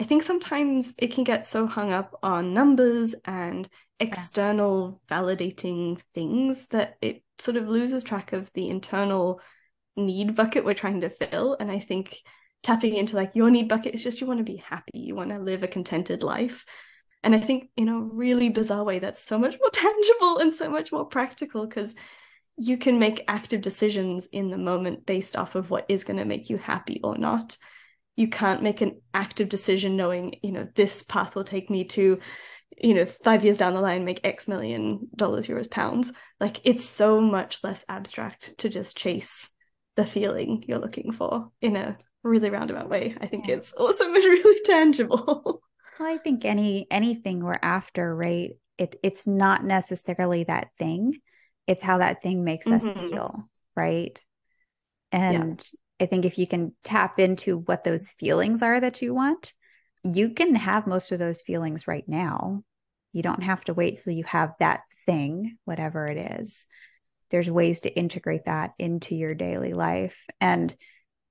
I 0.00 0.04
think 0.04 0.22
sometimes 0.22 0.94
it 0.96 1.12
can 1.12 1.24
get 1.24 1.44
so 1.44 1.66
hung 1.66 1.92
up 1.92 2.18
on 2.22 2.54
numbers 2.54 3.14
and 3.26 3.68
external 4.00 5.02
validating 5.10 6.00
things 6.14 6.68
that 6.68 6.96
it 7.02 7.22
sort 7.38 7.58
of 7.58 7.68
loses 7.68 8.02
track 8.02 8.32
of 8.32 8.50
the 8.54 8.70
internal 8.70 9.42
need 9.94 10.34
bucket 10.34 10.64
we're 10.64 10.72
trying 10.72 11.02
to 11.02 11.10
fill. 11.10 11.54
And 11.60 11.70
I 11.70 11.80
think 11.80 12.16
tapping 12.62 12.96
into 12.96 13.14
like 13.14 13.32
your 13.34 13.50
need 13.50 13.68
bucket 13.68 13.94
is 13.94 14.02
just 14.02 14.22
you 14.22 14.26
want 14.26 14.38
to 14.38 14.52
be 14.52 14.56
happy, 14.56 15.00
you 15.00 15.14
want 15.14 15.28
to 15.28 15.38
live 15.38 15.62
a 15.62 15.68
contented 15.68 16.22
life. 16.22 16.64
And 17.24 17.34
I 17.34 17.40
think 17.40 17.70
in 17.76 17.88
a 17.88 17.98
really 17.98 18.48
bizarre 18.48 18.84
way, 18.84 18.98
that's 18.98 19.24
so 19.24 19.38
much 19.38 19.56
more 19.60 19.70
tangible 19.72 20.38
and 20.38 20.52
so 20.52 20.70
much 20.70 20.92
more 20.92 21.04
practical 21.04 21.66
because 21.66 21.94
you 22.58 22.76
can 22.76 22.98
make 22.98 23.24
active 23.28 23.62
decisions 23.62 24.26
in 24.26 24.50
the 24.50 24.58
moment 24.58 25.06
based 25.06 25.36
off 25.36 25.54
of 25.54 25.70
what 25.70 25.86
is 25.88 26.04
going 26.04 26.18
to 26.18 26.24
make 26.24 26.50
you 26.50 26.58
happy 26.58 27.00
or 27.02 27.16
not. 27.16 27.56
You 28.16 28.28
can't 28.28 28.62
make 28.62 28.82
an 28.82 29.00
active 29.14 29.48
decision 29.48 29.96
knowing, 29.96 30.34
you 30.42 30.52
know, 30.52 30.68
this 30.74 31.02
path 31.02 31.34
will 31.34 31.44
take 31.44 31.70
me 31.70 31.84
to, 31.84 32.18
you 32.76 32.94
know, 32.94 33.06
five 33.06 33.44
years 33.44 33.56
down 33.56 33.74
the 33.74 33.80
line, 33.80 34.04
make 34.04 34.20
X 34.22 34.46
million 34.48 35.08
dollars, 35.16 35.46
euros, 35.46 35.70
pounds. 35.70 36.12
Like 36.40 36.60
it's 36.64 36.84
so 36.84 37.20
much 37.20 37.64
less 37.64 37.84
abstract 37.88 38.58
to 38.58 38.68
just 38.68 38.96
chase 38.96 39.48
the 39.96 40.06
feeling 40.06 40.64
you're 40.66 40.78
looking 40.78 41.12
for 41.12 41.50
in 41.60 41.76
a 41.76 41.96
really 42.22 42.50
roundabout 42.50 42.88
way. 42.88 43.16
I 43.20 43.26
think 43.26 43.48
Yeah. 43.48 43.56
it's 43.56 43.72
and 43.72 43.98
really 44.14 44.60
tangible. 44.64 45.62
Well, 45.98 46.12
I 46.12 46.18
think 46.18 46.44
any 46.44 46.86
anything 46.90 47.40
we're 47.40 47.54
after, 47.62 48.14
right? 48.14 48.52
it 48.78 48.98
it's 49.02 49.26
not 49.26 49.64
necessarily 49.64 50.44
that 50.44 50.70
thing 50.78 51.18
it's 51.66 51.82
how 51.82 51.98
that 51.98 52.22
thing 52.22 52.44
makes 52.44 52.66
mm-hmm. 52.66 52.88
us 52.88 53.10
feel 53.10 53.48
right 53.76 54.20
and 55.10 55.68
yeah. 56.00 56.04
i 56.04 56.06
think 56.06 56.24
if 56.24 56.38
you 56.38 56.46
can 56.46 56.74
tap 56.84 57.18
into 57.18 57.58
what 57.58 57.84
those 57.84 58.10
feelings 58.18 58.62
are 58.62 58.80
that 58.80 59.02
you 59.02 59.14
want 59.14 59.52
you 60.04 60.30
can 60.30 60.54
have 60.54 60.86
most 60.86 61.12
of 61.12 61.18
those 61.18 61.40
feelings 61.40 61.86
right 61.86 62.08
now 62.08 62.62
you 63.12 63.22
don't 63.22 63.42
have 63.42 63.62
to 63.64 63.74
wait 63.74 63.98
till 64.02 64.12
you 64.12 64.24
have 64.24 64.52
that 64.58 64.80
thing 65.06 65.56
whatever 65.64 66.06
it 66.06 66.40
is 66.40 66.66
there's 67.30 67.50
ways 67.50 67.80
to 67.80 67.96
integrate 67.96 68.44
that 68.44 68.72
into 68.78 69.14
your 69.14 69.34
daily 69.34 69.72
life 69.72 70.26
and 70.40 70.74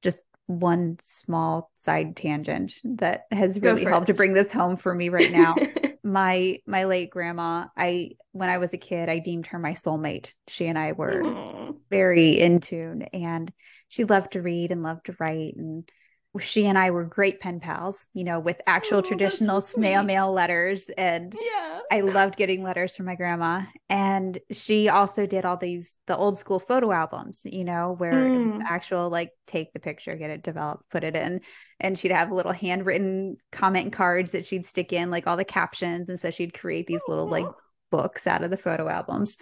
just 0.01 0.21
one 0.59 0.97
small 1.01 1.71
side 1.77 2.15
tangent 2.15 2.73
that 2.83 3.25
has 3.31 3.59
really 3.59 3.83
helped 3.83 4.09
it. 4.09 4.13
to 4.13 4.17
bring 4.17 4.33
this 4.33 4.51
home 4.51 4.77
for 4.77 4.93
me 4.93 5.09
right 5.09 5.31
now 5.31 5.55
my 6.03 6.57
my 6.65 6.85
late 6.85 7.09
grandma 7.09 7.65
i 7.77 8.11
when 8.31 8.49
i 8.49 8.57
was 8.57 8.73
a 8.73 8.77
kid 8.77 9.07
i 9.07 9.19
deemed 9.19 9.47
her 9.47 9.59
my 9.59 9.73
soulmate 9.73 10.33
she 10.47 10.67
and 10.67 10.77
i 10.77 10.91
were 10.93 11.21
Aww. 11.23 11.77
very 11.89 12.39
in 12.39 12.59
tune 12.59 13.03
and 13.13 13.51
she 13.87 14.03
loved 14.03 14.33
to 14.33 14.41
read 14.41 14.71
and 14.71 14.83
loved 14.83 15.05
to 15.07 15.15
write 15.19 15.55
and 15.55 15.89
she 16.39 16.65
and 16.65 16.77
I 16.77 16.91
were 16.91 17.03
great 17.03 17.41
pen 17.41 17.59
pals, 17.59 18.07
you 18.13 18.23
know, 18.23 18.39
with 18.39 18.61
actual 18.65 18.99
oh, 18.99 19.01
traditional 19.01 19.59
so 19.59 19.75
snail 19.75 20.01
mail 20.01 20.31
letters. 20.31 20.89
And 20.97 21.35
yeah. 21.37 21.79
I 21.91 22.01
loved 22.01 22.37
getting 22.37 22.63
letters 22.63 22.95
from 22.95 23.05
my 23.05 23.15
grandma. 23.15 23.63
And 23.89 24.39
she 24.49 24.87
also 24.87 25.25
did 25.25 25.43
all 25.43 25.57
these, 25.57 25.95
the 26.07 26.15
old 26.15 26.37
school 26.37 26.59
photo 26.59 26.93
albums, 26.93 27.41
you 27.43 27.65
know, 27.65 27.95
where 27.97 28.13
mm. 28.13 28.33
it 28.33 28.45
was 28.45 28.53
mm. 28.53 28.63
actual 28.63 29.09
like 29.09 29.31
take 29.45 29.73
the 29.73 29.81
picture, 29.81 30.15
get 30.15 30.29
it 30.29 30.41
developed, 30.41 30.89
put 30.89 31.03
it 31.03 31.17
in. 31.17 31.41
And 31.81 31.99
she'd 31.99 32.11
have 32.11 32.31
little 32.31 32.53
handwritten 32.53 33.35
comment 33.51 33.91
cards 33.91 34.31
that 34.31 34.45
she'd 34.45 34.65
stick 34.65 34.93
in, 34.93 35.11
like 35.11 35.27
all 35.27 35.37
the 35.37 35.43
captions. 35.43 36.07
And 36.07 36.19
so 36.19 36.31
she'd 36.31 36.53
create 36.53 36.87
these 36.87 37.03
little 37.09 37.27
like 37.27 37.47
books 37.91 38.25
out 38.25 38.43
of 38.43 38.51
the 38.51 38.57
photo 38.57 38.87
albums. 38.87 39.35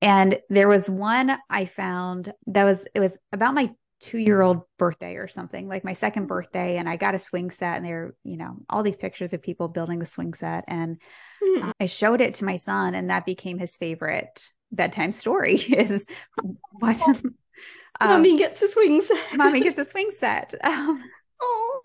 And 0.00 0.38
there 0.48 0.68
was 0.68 0.88
one 0.88 1.36
I 1.50 1.66
found 1.66 2.32
that 2.46 2.64
was, 2.64 2.86
it 2.94 3.00
was 3.00 3.18
about 3.32 3.54
my 3.54 3.70
two 4.00 4.18
year 4.18 4.42
old 4.42 4.62
birthday 4.78 5.16
or 5.16 5.28
something, 5.28 5.68
like 5.68 5.84
my 5.84 5.94
second 5.94 6.26
birthday. 6.26 6.76
And 6.76 6.88
I 6.88 6.96
got 6.96 7.14
a 7.14 7.18
swing 7.18 7.50
set, 7.50 7.76
and 7.76 7.86
there 7.86 8.14
you 8.24 8.36
know, 8.36 8.58
all 8.68 8.82
these 8.82 8.96
pictures 8.96 9.32
of 9.32 9.42
people 9.42 9.68
building 9.68 9.98
the 9.98 10.06
swing 10.06 10.34
set. 10.34 10.64
And 10.68 11.00
uh, 11.62 11.72
I 11.80 11.86
showed 11.86 12.20
it 12.20 12.34
to 12.34 12.44
my 12.44 12.56
son, 12.56 12.94
and 12.94 13.10
that 13.10 13.26
became 13.26 13.58
his 13.58 13.76
favorite 13.76 14.50
bedtime 14.72 15.12
story 15.12 15.54
is 15.68 16.06
what 16.72 17.00
um, 17.08 17.36
mommy 18.00 18.38
gets 18.38 18.62
a 18.62 18.70
swing 18.70 19.00
set. 19.00 19.34
mommy 19.34 19.60
gets 19.60 19.78
a 19.78 19.84
swing 19.86 20.10
set. 20.10 20.54
Um, 20.62 21.02
oh. 21.40 21.80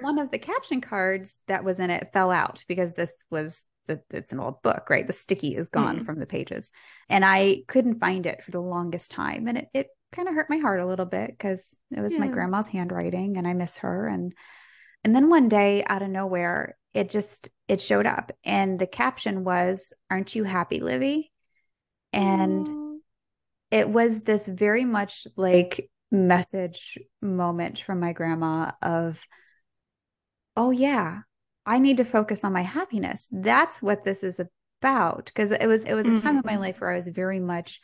one 0.00 0.18
of 0.18 0.30
the 0.30 0.38
caption 0.38 0.80
cards 0.80 1.38
that 1.48 1.64
was 1.64 1.80
in 1.80 1.90
it 1.90 2.10
fell 2.12 2.30
out 2.30 2.64
because 2.68 2.94
this 2.94 3.14
was 3.30 3.62
the, 3.86 4.00
it's 4.10 4.32
an 4.32 4.40
old 4.40 4.62
book, 4.62 4.88
right? 4.88 5.06
The 5.06 5.12
sticky 5.12 5.56
is 5.56 5.68
gone 5.68 6.00
mm. 6.00 6.06
from 6.06 6.18
the 6.18 6.26
pages. 6.26 6.70
And 7.08 7.24
I 7.24 7.62
couldn't 7.66 7.98
find 7.98 8.26
it 8.26 8.42
for 8.42 8.52
the 8.52 8.60
longest 8.60 9.10
time. 9.10 9.48
And 9.48 9.58
it, 9.58 9.68
it 9.74 9.86
kind 10.12 10.28
of 10.28 10.34
hurt 10.34 10.50
my 10.50 10.58
heart 10.58 10.80
a 10.80 10.86
little 10.86 11.06
bit 11.06 11.28
because 11.30 11.76
it 11.90 12.00
was 12.00 12.14
yeah. 12.14 12.20
my 12.20 12.28
grandma's 12.28 12.68
handwriting 12.68 13.36
and 13.36 13.46
I 13.46 13.54
miss 13.54 13.78
her. 13.78 14.06
And 14.06 14.32
and 15.04 15.14
then 15.14 15.30
one 15.30 15.48
day 15.48 15.84
out 15.86 16.02
of 16.02 16.10
nowhere, 16.10 16.76
it 16.94 17.10
just 17.10 17.50
it 17.68 17.80
showed 17.80 18.06
up. 18.06 18.32
And 18.44 18.78
the 18.78 18.86
caption 18.86 19.44
was, 19.44 19.92
Aren't 20.10 20.34
you 20.34 20.44
happy, 20.44 20.80
Livy? 20.80 21.30
And 22.12 22.66
mm. 22.66 22.98
it 23.70 23.88
was 23.88 24.22
this 24.22 24.46
very 24.46 24.84
much 24.84 25.26
like 25.36 25.88
message 26.10 26.98
moment 27.22 27.78
from 27.78 28.00
my 28.00 28.12
grandma 28.12 28.72
of, 28.82 29.20
oh 30.56 30.70
yeah, 30.70 31.20
I 31.64 31.78
need 31.78 31.98
to 31.98 32.04
focus 32.04 32.42
on 32.44 32.52
my 32.52 32.62
happiness. 32.62 33.28
That's 33.30 33.80
what 33.80 34.04
this 34.04 34.24
is 34.24 34.40
about. 34.40 35.26
Because 35.26 35.52
it 35.52 35.66
was 35.66 35.84
it 35.84 35.94
was 35.94 36.06
a 36.06 36.10
time 36.10 36.20
mm-hmm. 36.20 36.38
of 36.38 36.44
my 36.44 36.56
life 36.56 36.80
where 36.80 36.90
I 36.90 36.96
was 36.96 37.08
very 37.08 37.38
much 37.38 37.80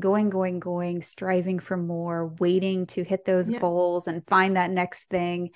going, 0.00 0.30
going, 0.30 0.60
going, 0.60 1.02
striving 1.02 1.58
for 1.58 1.76
more, 1.76 2.34
waiting 2.38 2.86
to 2.86 3.04
hit 3.04 3.24
those 3.24 3.50
yeah. 3.50 3.58
goals 3.58 4.08
and 4.08 4.26
find 4.26 4.56
that 4.56 4.70
next 4.70 5.04
thing. 5.08 5.50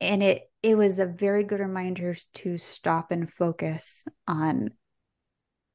And 0.00 0.22
it 0.22 0.42
it 0.62 0.76
was 0.76 0.98
a 0.98 1.06
very 1.06 1.44
good 1.44 1.60
reminder 1.60 2.16
to 2.34 2.58
stop 2.58 3.12
and 3.12 3.32
focus 3.32 4.04
on 4.26 4.70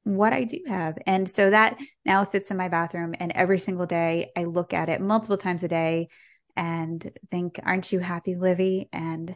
what 0.04 0.32
I 0.32 0.44
do 0.44 0.60
have. 0.66 0.98
And 1.06 1.28
so 1.28 1.50
that 1.50 1.78
now 2.04 2.24
sits 2.24 2.50
in 2.50 2.56
my 2.56 2.68
bathroom 2.68 3.14
and 3.18 3.32
every 3.32 3.58
single 3.58 3.86
day 3.86 4.32
I 4.36 4.44
look 4.44 4.74
at 4.74 4.88
it 4.88 5.00
multiple 5.00 5.38
times 5.38 5.62
a 5.62 5.68
day 5.68 6.08
and 6.56 7.10
think, 7.30 7.58
aren't 7.62 7.92
you 7.92 8.00
happy, 8.00 8.34
Livy? 8.34 8.88
And 8.92 9.34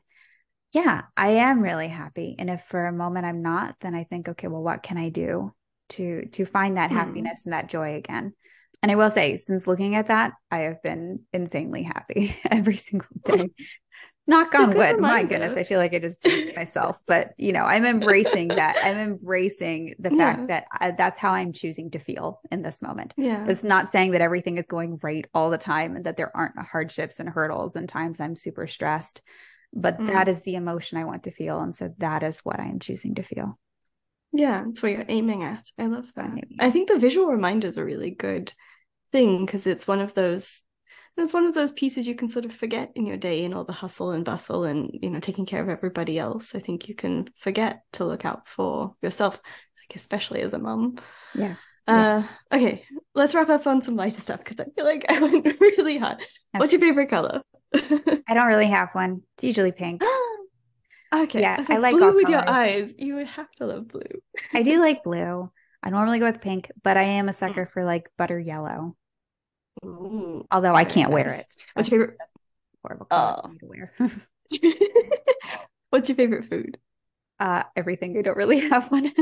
yeah, 0.73 1.03
I 1.17 1.31
am 1.31 1.63
really 1.63 1.89
happy. 1.89 2.37
And 2.39 2.51
if 2.51 2.63
for 2.65 2.87
a 2.87 2.93
moment 2.93 3.25
I'm 3.25 3.43
not, 3.43 3.77
then 3.81 3.95
I 3.95 4.05
think, 4.05 4.29
okay, 4.29 4.49
well, 4.49 4.63
what 4.63 4.83
can 4.83 4.99
I 4.99 5.09
do 5.09 5.55
to 5.91 6.27
to 6.33 6.45
find 6.45 6.77
that 6.77 6.91
mm. 6.91 6.95
happiness 6.95 7.45
and 7.45 7.53
that 7.53 7.69
joy 7.69 7.97
again. 7.97 8.33
And 8.83 8.93
I 8.93 8.95
will 8.95 9.11
say, 9.11 9.37
since 9.37 9.67
looking 9.67 9.95
at 9.95 10.09
that, 10.09 10.35
I 10.51 10.59
have 10.61 10.83
been 10.83 11.21
insanely 11.33 11.83
happy 11.83 12.37
every 12.51 12.77
single 12.77 13.09
day. 13.25 13.51
Knock 14.29 14.57
on 14.57 14.77
wood. 14.77 14.99
My 14.99 15.23
goodness, 15.23 15.57
I 15.57 15.63
feel 15.63 15.79
like 15.79 15.95
I 15.95 16.01
just 16.01 16.21
jinxed 16.21 16.57
myself. 16.57 16.99
But 17.07 17.33
you 17.39 17.53
know, 17.53 17.63
I'm 17.63 17.87
embracing 17.87 18.49
that. 18.49 18.77
I'm 18.83 18.99
embracing 18.99 19.95
the 20.01 20.11
yeah. 20.13 20.17
fact 20.17 20.49
that 20.49 20.65
I, 20.73 20.91
that's 20.91 21.17
how 21.17 21.31
I'm 21.31 21.53
choosing 21.53 21.93
to 21.93 22.01
feel 22.01 22.41
in 22.51 22.63
this 22.63 22.83
moment. 22.83 23.15
Yeah, 23.17 23.47
it's 23.49 23.63
not 23.63 23.89
saying 23.89 24.11
that 24.13 24.21
everything 24.21 24.59
is 24.59 24.67
going 24.67 24.99
right 25.01 25.25
all 25.33 25.51
the 25.51 25.59
time 25.59 25.95
and 25.95 26.05
that 26.07 26.17
there 26.17 26.37
aren't 26.37 26.59
hardships 26.59 27.21
and 27.21 27.29
hurdles 27.29 27.77
and 27.77 27.89
times 27.89 28.19
I'm 28.19 28.35
super 28.35 28.67
stressed. 28.67 29.23
But 29.73 29.99
mm. 29.99 30.09
that 30.09 30.27
is 30.27 30.43
the 30.43 30.57
emotion 30.57 30.99
I 30.99 31.05
want 31.05 31.25
to 31.25 31.31
feel, 31.31 31.61
and 31.61 31.73
so 31.73 31.95
that 31.99 32.25
is 32.25 32.41
what 32.41 32.59
I 32.59 32.65
am 32.65 32.81
choosing 32.81 33.15
to 33.17 33.23
feel. 33.23 33.57
Yeah, 34.33 34.65
that's 34.67 34.83
what 34.83 34.93
you're 34.93 35.05
aiming 35.09 35.45
at. 35.45 35.71
I 35.79 35.87
love 35.87 36.13
that. 36.17 36.45
I 36.59 36.71
think 36.71 36.89
the 36.89 36.99
visual 36.99 37.27
reminder 37.27 37.67
is 37.67 37.79
a 37.79 37.85
really 37.85 38.11
good 38.11 38.53
thing 39.13 39.47
because 39.47 39.67
it's 39.67 39.87
one 39.87 40.01
of 40.01 40.15
those 40.15 40.61
it's 41.19 41.33
one 41.33 41.47
of 41.47 41.55
those 41.55 41.73
pieces 41.73 42.07
you 42.07 42.15
can 42.15 42.29
sort 42.29 42.45
of 42.45 42.53
forget 42.53 42.93
in 42.95 43.07
your 43.07 43.17
day 43.17 43.45
and 43.45 43.55
all 43.55 43.65
the 43.65 43.73
hustle 43.73 44.11
and 44.11 44.25
bustle 44.25 44.65
and 44.65 44.91
you 44.93 45.09
know 45.09 45.21
taking 45.21 45.47
care 45.47 45.63
of 45.63 45.69
everybody 45.69 46.19
else. 46.19 46.55
I 46.55 46.59
think 46.59 46.89
you 46.89 46.95
can 46.95 47.31
forget 47.39 47.83
to 47.93 48.05
look 48.05 48.25
out 48.25 48.49
for 48.49 48.95
yourself, 49.01 49.35
like 49.37 49.97
especially 49.97 50.43
as 50.43 50.53
a 50.53 50.59
mom. 50.59 50.97
Yeah. 51.35 51.55
Uh, 51.89 52.25
okay, 52.53 52.85
let's 53.15 53.35
wrap 53.35 53.49
up 53.49 53.67
on 53.67 53.81
some 53.81 53.97
lighter 53.97 54.21
stuff 54.21 54.41
because 54.45 54.61
I 54.61 54.65
feel 54.75 54.85
like 54.85 55.07
I 55.11 55.21
went 55.21 55.47
really 55.61 55.99
hard. 55.99 56.17
Okay. 56.17 56.29
What's 56.53 56.73
your 56.73 56.81
favorite 56.81 57.09
color? 57.09 57.43
I 57.75 58.35
don't 58.35 58.49
really 58.49 58.67
have 58.67 58.91
one. 58.93 59.23
It's 59.37 59.45
usually 59.45 59.73
pink. 59.73 60.03
Okay. 61.15 61.41
Yeah, 61.41 61.65
I, 61.69 61.75
I 61.75 61.77
like 61.79 61.93
blue 61.93 62.15
with 62.15 62.27
colors. 62.27 62.31
your 62.31 62.51
eyes. 62.51 62.95
You 62.99 63.17
would 63.17 63.27
have 63.29 63.51
to 63.53 63.67
love 63.67 63.89
blue. 63.89 64.03
I 64.53 64.63
do 64.63 64.79
like 64.81 65.03
blue. 65.03 65.51
I 65.83 65.91
normally 65.91 66.19
go 66.19 66.27
with 66.27 66.41
pink, 66.41 66.71
but 66.83 66.97
I 66.97 67.05
am 67.05 67.29
a 67.29 67.33
sucker 67.33 67.67
for 67.67 67.85
like 67.85 68.11
butter 68.19 68.39
yellow. 68.39 68.97
Ooh, 69.85 70.47
Although 70.51 70.75
I 70.75 70.85
can't 70.85 71.11
nice. 71.11 71.15
wear 71.15 71.33
it. 71.35 71.47
What's 71.75 71.91
your 71.91 72.01
favorite? 72.01 72.19
Horrible 72.83 73.07
color 73.07 73.41
oh. 73.45 73.49
to 73.49 73.67
wear. 73.67 73.93
What's 75.91 76.09
your 76.09 76.17
favorite 76.17 76.45
food? 76.45 76.79
Uh, 77.39 77.65
everything. 77.75 78.17
I 78.19 78.23
don't 78.23 78.37
really 78.37 78.69
have 78.69 78.91
one. 78.91 79.13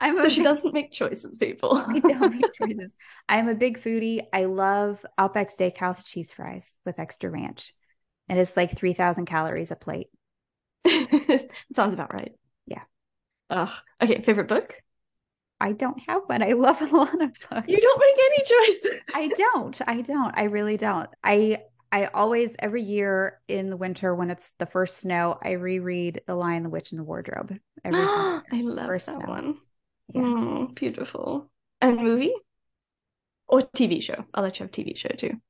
I'm 0.00 0.16
so 0.16 0.28
she 0.28 0.40
big... 0.40 0.44
doesn't 0.44 0.74
make 0.74 0.92
choices, 0.92 1.36
people. 1.38 1.76
I 1.76 1.98
don't 2.00 2.34
make 2.34 2.52
choices. 2.52 2.94
I'm 3.28 3.48
a 3.48 3.54
big 3.54 3.78
foodie. 3.78 4.26
I 4.32 4.44
love 4.44 5.04
Outback 5.16 5.48
Steakhouse 5.48 6.04
cheese 6.04 6.32
fries 6.32 6.72
with 6.84 6.98
extra 6.98 7.30
ranch. 7.30 7.72
And 8.28 8.38
it's 8.38 8.56
like 8.56 8.76
3,000 8.76 9.26
calories 9.26 9.70
a 9.70 9.76
plate. 9.76 10.08
Sounds 11.72 11.94
about 11.94 12.12
right. 12.12 12.32
Yeah. 12.66 12.82
Ugh. 13.50 13.70
Okay, 14.02 14.20
favorite 14.20 14.48
book? 14.48 14.80
I 15.60 15.72
don't 15.72 15.98
have 16.08 16.22
one. 16.26 16.42
I 16.42 16.52
love 16.52 16.82
a 16.82 16.96
lot 16.96 17.14
of 17.14 17.30
books. 17.48 17.68
You 17.68 17.80
don't 17.80 18.00
make 18.00 18.26
any 18.26 18.44
choices. 18.44 19.00
I 19.14 19.28
don't. 19.28 19.80
I 19.86 20.00
don't. 20.02 20.34
I 20.36 20.44
really 20.44 20.76
don't. 20.76 21.08
I 21.22 21.62
I 21.90 22.06
always 22.06 22.54
every 22.58 22.82
year 22.82 23.40
in 23.46 23.70
the 23.70 23.76
winter 23.76 24.14
when 24.14 24.30
it's 24.30 24.52
the 24.58 24.66
first 24.66 24.98
snow, 24.98 25.38
I 25.40 25.52
reread 25.52 26.22
The 26.26 26.34
Lion, 26.34 26.64
the 26.64 26.68
Witch, 26.68 26.90
and 26.90 26.98
the 26.98 27.04
Wardrobe. 27.04 27.56
Every 27.84 28.00
I 28.02 28.42
love 28.52 28.86
first 28.86 29.06
that 29.06 29.14
snow. 29.14 29.26
one. 29.26 29.58
Yeah. 30.12 30.22
Mm, 30.22 30.74
beautiful. 30.74 31.50
And 31.80 31.98
movie? 31.98 32.34
Or 33.46 33.62
TV 33.62 34.02
show. 34.02 34.24
I'll 34.34 34.42
let 34.42 34.58
you 34.58 34.64
have 34.64 34.72
TV 34.72 34.96
show 34.96 35.10
too. 35.10 35.40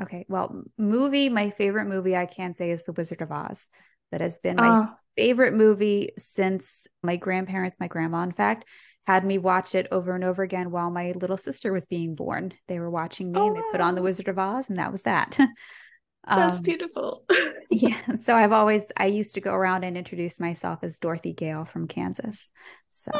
Okay. 0.00 0.26
Well, 0.28 0.64
movie, 0.76 1.28
my 1.28 1.50
favorite 1.50 1.86
movie 1.86 2.16
I 2.16 2.26
can 2.26 2.54
say 2.54 2.70
is 2.70 2.84
The 2.84 2.92
Wizard 2.92 3.20
of 3.20 3.30
Oz 3.30 3.68
that 4.12 4.20
has 4.20 4.38
been 4.38 4.56
my 4.56 4.68
uh, 4.68 4.86
favorite 5.16 5.54
movie 5.54 6.10
since 6.16 6.86
my 7.02 7.16
grandparents, 7.16 7.76
my 7.80 7.88
grandma, 7.88 8.22
in 8.22 8.32
fact, 8.32 8.66
had 9.04 9.24
me 9.24 9.38
watch 9.38 9.74
it 9.74 9.88
over 9.90 10.14
and 10.14 10.22
over 10.22 10.42
again 10.42 10.70
while 10.70 10.90
my 10.90 11.12
little 11.12 11.36
sister 11.36 11.72
was 11.72 11.84
being 11.86 12.14
born. 12.14 12.52
They 12.68 12.78
were 12.78 12.90
watching 12.90 13.32
me 13.32 13.40
oh, 13.40 13.48
and 13.48 13.56
they 13.56 13.62
put 13.72 13.80
on 13.80 13.94
The 13.94 14.02
Wizard 14.02 14.28
of 14.28 14.38
Oz, 14.38 14.68
and 14.68 14.78
that 14.78 14.92
was 14.92 15.02
that. 15.02 15.36
That's 16.28 16.58
um, 16.58 16.62
beautiful. 16.62 17.24
yeah. 17.70 18.00
So 18.20 18.36
I've 18.36 18.52
always, 18.52 18.92
I 18.96 19.06
used 19.06 19.34
to 19.34 19.40
go 19.40 19.52
around 19.52 19.82
and 19.82 19.98
introduce 19.98 20.38
myself 20.38 20.78
as 20.82 21.00
Dorothy 21.00 21.32
Gale 21.32 21.64
from 21.64 21.88
Kansas. 21.88 22.50
So. 22.90 23.10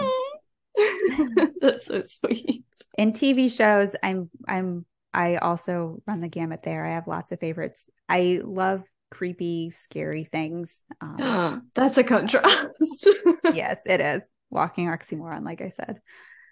That's 1.60 1.86
so 1.86 2.02
sweet. 2.04 2.64
In 2.96 3.12
TV 3.12 3.54
shows, 3.54 3.94
I'm 4.02 4.30
I'm 4.48 4.86
I 5.12 5.36
also 5.36 6.02
run 6.06 6.20
the 6.20 6.28
gamut 6.28 6.62
there. 6.62 6.86
I 6.86 6.94
have 6.94 7.06
lots 7.06 7.32
of 7.32 7.40
favorites. 7.40 7.90
I 8.08 8.40
love 8.42 8.84
creepy, 9.12 9.70
scary 9.70 10.24
things. 10.24 10.80
Um, 11.00 11.70
That's 11.74 11.98
a 11.98 12.04
contrast. 12.04 13.08
yes, 13.54 13.80
it 13.84 14.00
is. 14.00 14.28
walking 14.50 14.88
oxymoron, 14.88 15.44
like 15.44 15.60
I 15.60 15.68
said. 15.68 16.00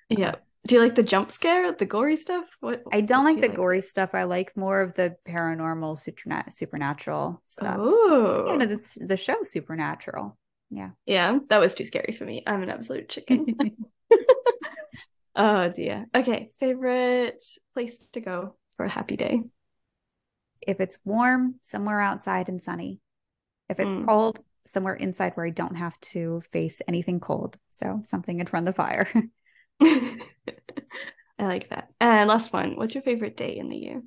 Yeah. 0.09 0.37
Do 0.67 0.75
you 0.75 0.83
like 0.83 0.95
the 0.95 1.03
jump 1.03 1.31
scare, 1.31 1.73
the 1.73 1.87
gory 1.87 2.17
stuff? 2.17 2.45
What 2.61 2.83
I 2.93 3.01
don't 3.01 3.25
what 3.25 3.33
like 3.33 3.37
do 3.37 3.49
the 3.49 3.53
you 3.53 3.57
gory 3.57 3.81
stuff. 3.81 4.11
I 4.13 4.25
like 4.25 4.55
more 4.57 4.83
of 4.83 4.93
the 4.93 5.17
paranormal, 5.27 5.99
supernat- 5.99 6.53
supernatural 6.53 7.41
stuff. 7.47 7.77
Oh, 7.79 8.45
You 8.47 8.59
know, 8.59 8.67
the, 8.67 8.99
the 9.07 9.17
show 9.17 9.43
Supernatural. 9.43 10.37
Yeah. 10.71 10.91
yeah, 11.07 11.39
that 11.49 11.59
was 11.59 11.75
too 11.75 11.85
scary 11.85 12.13
for 12.13 12.25
me. 12.25 12.45
I'm 12.47 12.63
an 12.63 12.71
absolute 12.71 13.09
chicken. 13.09 13.57
oh 15.35 15.69
dear. 15.71 16.07
Okay, 16.15 16.51
favorite 16.61 17.43
place 17.75 17.99
to 18.13 18.21
go 18.21 18.55
for 18.77 18.85
a 18.85 18.89
happy 18.89 19.17
day. 19.17 19.41
If 20.63 20.81
it's 20.81 20.99
warm, 21.05 21.57
somewhere 21.63 22.01
outside 22.01 22.49
and 22.49 22.63
sunny. 22.63 23.01
If 23.69 23.81
it's 23.81 23.93
Mm. 23.93 24.07
cold, 24.07 24.41
somewhere 24.67 24.95
inside 24.95 25.33
where 25.37 25.47
I 25.47 25.51
don't 25.51 25.77
have 25.77 25.99
to 26.13 26.43
face 26.53 26.81
anything 26.87 27.21
cold. 27.21 27.59
So 27.69 28.03
something 28.05 28.41
in 28.41 28.47
front 28.47 28.69
of 28.69 28.75
the 28.75 28.77
fire. 28.77 29.09
I 29.81 31.47
like 31.47 31.71
that. 31.71 31.89
And 32.01 32.29
last 32.29 32.53
one. 32.53 32.77
What's 32.77 32.95
your 32.95 33.03
favorite 33.03 33.37
day 33.37 33.57
in 33.57 33.69
the 33.69 33.77
year? 33.77 34.03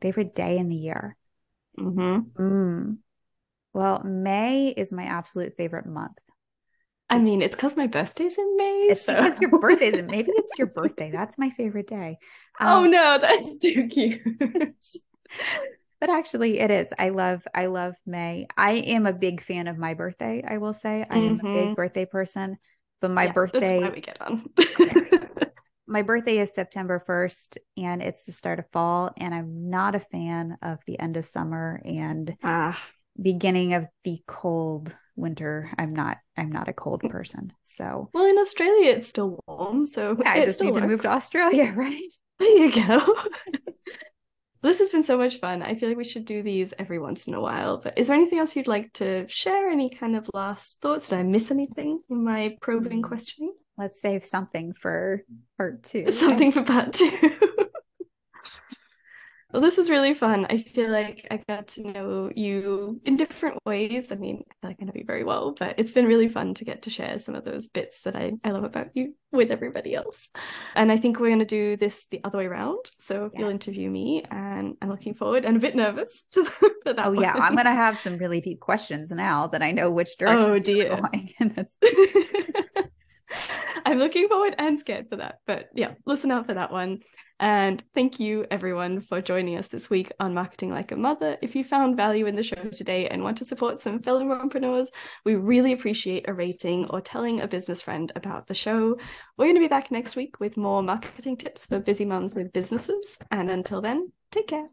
Favorite 0.00 0.34
day 0.34 0.58
in 0.58 0.68
the 0.68 0.76
year. 0.76 1.16
Mm-hmm. 1.78 2.42
Mm. 2.42 2.98
Well, 3.72 4.02
May 4.02 4.68
is 4.68 4.92
my 4.92 5.04
absolute 5.04 5.56
favorite 5.56 5.86
month. 5.86 6.18
I 7.10 7.18
mean, 7.18 7.40
it's 7.40 7.54
because 7.56 7.76
my 7.76 7.86
birthday's 7.86 8.36
in 8.36 8.56
May. 8.56 8.88
It's 8.90 9.02
so- 9.02 9.14
because 9.14 9.40
your 9.40 9.58
birthday's 9.58 9.94
is 9.94 10.08
maybe 10.08 10.30
it's 10.34 10.58
your 10.58 10.66
birthday. 10.78 11.10
That's 11.10 11.38
my 11.38 11.50
favorite 11.50 11.86
day. 11.86 12.18
oh 12.60 12.84
Um, 12.84 12.90
no, 12.90 13.18
that's 13.18 13.60
too 13.60 13.88
cute. 13.88 14.20
But 16.00 16.10
actually 16.10 16.60
it 16.60 16.70
is. 16.70 16.92
I 16.96 17.08
love 17.08 17.42
I 17.52 17.66
love 17.66 17.94
May. 18.06 18.46
I 18.56 18.72
am 18.74 19.06
a 19.06 19.12
big 19.12 19.42
fan 19.42 19.66
of 19.66 19.76
my 19.78 19.94
birthday, 19.94 20.44
I 20.46 20.58
will 20.58 20.74
say. 20.74 21.04
I 21.10 21.18
am 21.18 21.40
a 21.40 21.42
Mhm. 21.42 21.52
big 21.52 21.74
birthday 21.76 22.06
person. 22.06 22.56
But 23.00 23.10
my 23.10 23.26
Yeah, 23.26 23.32
birthday 23.32 23.80
That's 23.80 23.82
why 23.82 23.90
we 23.96 24.00
get 24.00 24.20
on. 24.20 24.48
my 25.88 26.02
birthday 26.02 26.38
is 26.38 26.52
September 26.54 27.02
1st 27.04 27.58
and 27.76 28.02
it's 28.02 28.24
the 28.24 28.32
start 28.32 28.58
of 28.60 28.66
fall 28.72 29.10
and 29.16 29.34
I'm 29.34 29.70
not 29.70 29.94
a 29.96 30.00
fan 30.00 30.56
of 30.62 30.78
the 30.86 30.98
end 31.00 31.16
of 31.16 31.24
summer 31.24 31.80
and 31.84 32.36
ah, 32.44 32.80
beginning 33.20 33.74
of 33.74 33.86
the 34.04 34.20
cold 34.26 34.96
winter. 35.16 35.70
I'm 35.78 35.94
not 35.94 36.18
I'm 36.36 36.52
not 36.52 36.68
a 36.68 36.72
cold 36.72 37.02
person. 37.02 37.52
So 37.62 38.08
well, 38.12 38.26
in 38.26 38.38
Australia 38.38 38.90
it's 38.92 39.08
still 39.08 39.40
warm, 39.46 39.86
so 39.86 40.16
yeah, 40.20 40.32
I 40.32 40.44
just 40.44 40.60
need 40.60 40.74
to 40.74 40.80
move 40.80 41.02
to 41.02 41.08
works. 41.08 41.16
Australia, 41.16 41.72
right? 41.76 42.12
There 42.38 42.48
you 42.66 42.72
go. 42.72 43.14
This 44.60 44.80
has 44.80 44.90
been 44.90 45.04
so 45.04 45.16
much 45.16 45.38
fun. 45.38 45.62
I 45.62 45.74
feel 45.74 45.88
like 45.88 45.98
we 45.98 46.04
should 46.04 46.24
do 46.24 46.42
these 46.42 46.74
every 46.78 46.98
once 46.98 47.26
in 47.28 47.34
a 47.34 47.40
while. 47.40 47.78
But 47.78 47.96
is 47.96 48.08
there 48.08 48.16
anything 48.16 48.38
else 48.40 48.56
you'd 48.56 48.66
like 48.66 48.92
to 48.94 49.26
share? 49.28 49.68
Any 49.68 49.88
kind 49.90 50.16
of 50.16 50.28
last 50.34 50.80
thoughts? 50.80 51.08
Did 51.10 51.20
I 51.20 51.22
miss 51.22 51.50
anything 51.50 52.00
in 52.10 52.24
my 52.24 52.56
probing 52.60 52.98
Hmm. 52.98 53.02
questioning? 53.08 53.54
Let's 53.76 54.00
save 54.00 54.24
something 54.24 54.72
for 54.74 55.22
part 55.56 55.84
2. 55.84 56.10
Something 56.10 56.50
for 56.50 56.64
part 56.64 56.92
two. 56.94 57.12
Well, 59.52 59.62
this 59.62 59.78
was 59.78 59.88
really 59.88 60.12
fun. 60.12 60.46
I 60.50 60.58
feel 60.58 60.90
like 60.92 61.26
I 61.30 61.42
got 61.48 61.68
to 61.68 61.90
know 61.90 62.30
you 62.36 63.00
in 63.06 63.16
different 63.16 63.56
ways. 63.64 64.12
I 64.12 64.16
mean, 64.16 64.44
I 64.50 64.54
feel 64.60 64.70
like 64.70 64.76
I 64.82 64.84
know 64.84 64.92
you 64.94 65.04
very 65.06 65.24
well, 65.24 65.54
but 65.58 65.74
it's 65.78 65.92
been 65.92 66.04
really 66.04 66.28
fun 66.28 66.52
to 66.54 66.66
get 66.66 66.82
to 66.82 66.90
share 66.90 67.18
some 67.18 67.34
of 67.34 67.46
those 67.46 67.66
bits 67.66 68.02
that 68.02 68.14
I, 68.14 68.32
I 68.44 68.50
love 68.50 68.64
about 68.64 68.88
you 68.92 69.14
with 69.32 69.50
everybody 69.50 69.94
else. 69.94 70.28
And 70.74 70.92
I 70.92 70.98
think 70.98 71.18
we're 71.18 71.28
going 71.28 71.38
to 71.38 71.46
do 71.46 71.78
this 71.78 72.06
the 72.10 72.20
other 72.24 72.36
way 72.36 72.44
around. 72.44 72.90
So 72.98 73.30
you'll 73.34 73.48
interview 73.48 73.88
me, 73.88 74.22
and 74.30 74.76
I'm 74.82 74.90
looking 74.90 75.14
forward 75.14 75.46
and 75.46 75.56
a 75.56 75.60
bit 75.60 75.74
nervous 75.74 76.24
to, 76.32 76.44
for 76.44 76.70
that 76.84 77.06
Oh 77.06 77.12
yeah. 77.12 77.32
I'm 77.32 77.56
gonna 77.56 77.74
have 77.74 77.98
some 77.98 78.18
really 78.18 78.42
deep 78.42 78.60
questions 78.60 79.10
now 79.10 79.46
that 79.48 79.62
I 79.62 79.72
know 79.72 79.90
which 79.90 80.10
oh, 80.20 80.26
direction 80.26 80.50
Oh 80.50 80.58
dear. 80.58 80.96
going. 80.96 81.32
That's 81.56 81.74
I'm 83.84 83.98
looking 83.98 84.28
forward 84.28 84.54
and 84.58 84.78
scared 84.78 85.08
for 85.08 85.16
that. 85.16 85.40
But 85.46 85.68
yeah, 85.74 85.94
listen 86.06 86.30
out 86.30 86.46
for 86.46 86.54
that 86.54 86.72
one. 86.72 87.00
And 87.40 87.82
thank 87.94 88.18
you, 88.18 88.46
everyone, 88.50 89.00
for 89.00 89.20
joining 89.20 89.56
us 89.56 89.68
this 89.68 89.88
week 89.88 90.10
on 90.18 90.34
Marketing 90.34 90.70
Like 90.70 90.90
a 90.90 90.96
Mother. 90.96 91.36
If 91.40 91.54
you 91.54 91.62
found 91.62 91.96
value 91.96 92.26
in 92.26 92.34
the 92.34 92.42
show 92.42 92.56
today 92.56 93.08
and 93.08 93.22
want 93.22 93.38
to 93.38 93.44
support 93.44 93.80
some 93.80 94.02
fellow 94.02 94.28
entrepreneurs, 94.32 94.90
we 95.24 95.36
really 95.36 95.72
appreciate 95.72 96.28
a 96.28 96.34
rating 96.34 96.86
or 96.86 97.00
telling 97.00 97.40
a 97.40 97.46
business 97.48 97.80
friend 97.80 98.10
about 98.16 98.48
the 98.48 98.54
show. 98.54 98.96
We're 99.36 99.46
going 99.46 99.54
to 99.54 99.60
be 99.60 99.68
back 99.68 99.90
next 99.90 100.16
week 100.16 100.40
with 100.40 100.56
more 100.56 100.82
marketing 100.82 101.36
tips 101.36 101.66
for 101.66 101.78
busy 101.78 102.04
moms 102.04 102.34
with 102.34 102.52
businesses. 102.52 103.16
And 103.30 103.50
until 103.50 103.80
then, 103.80 104.10
take 104.32 104.48
care. 104.48 104.68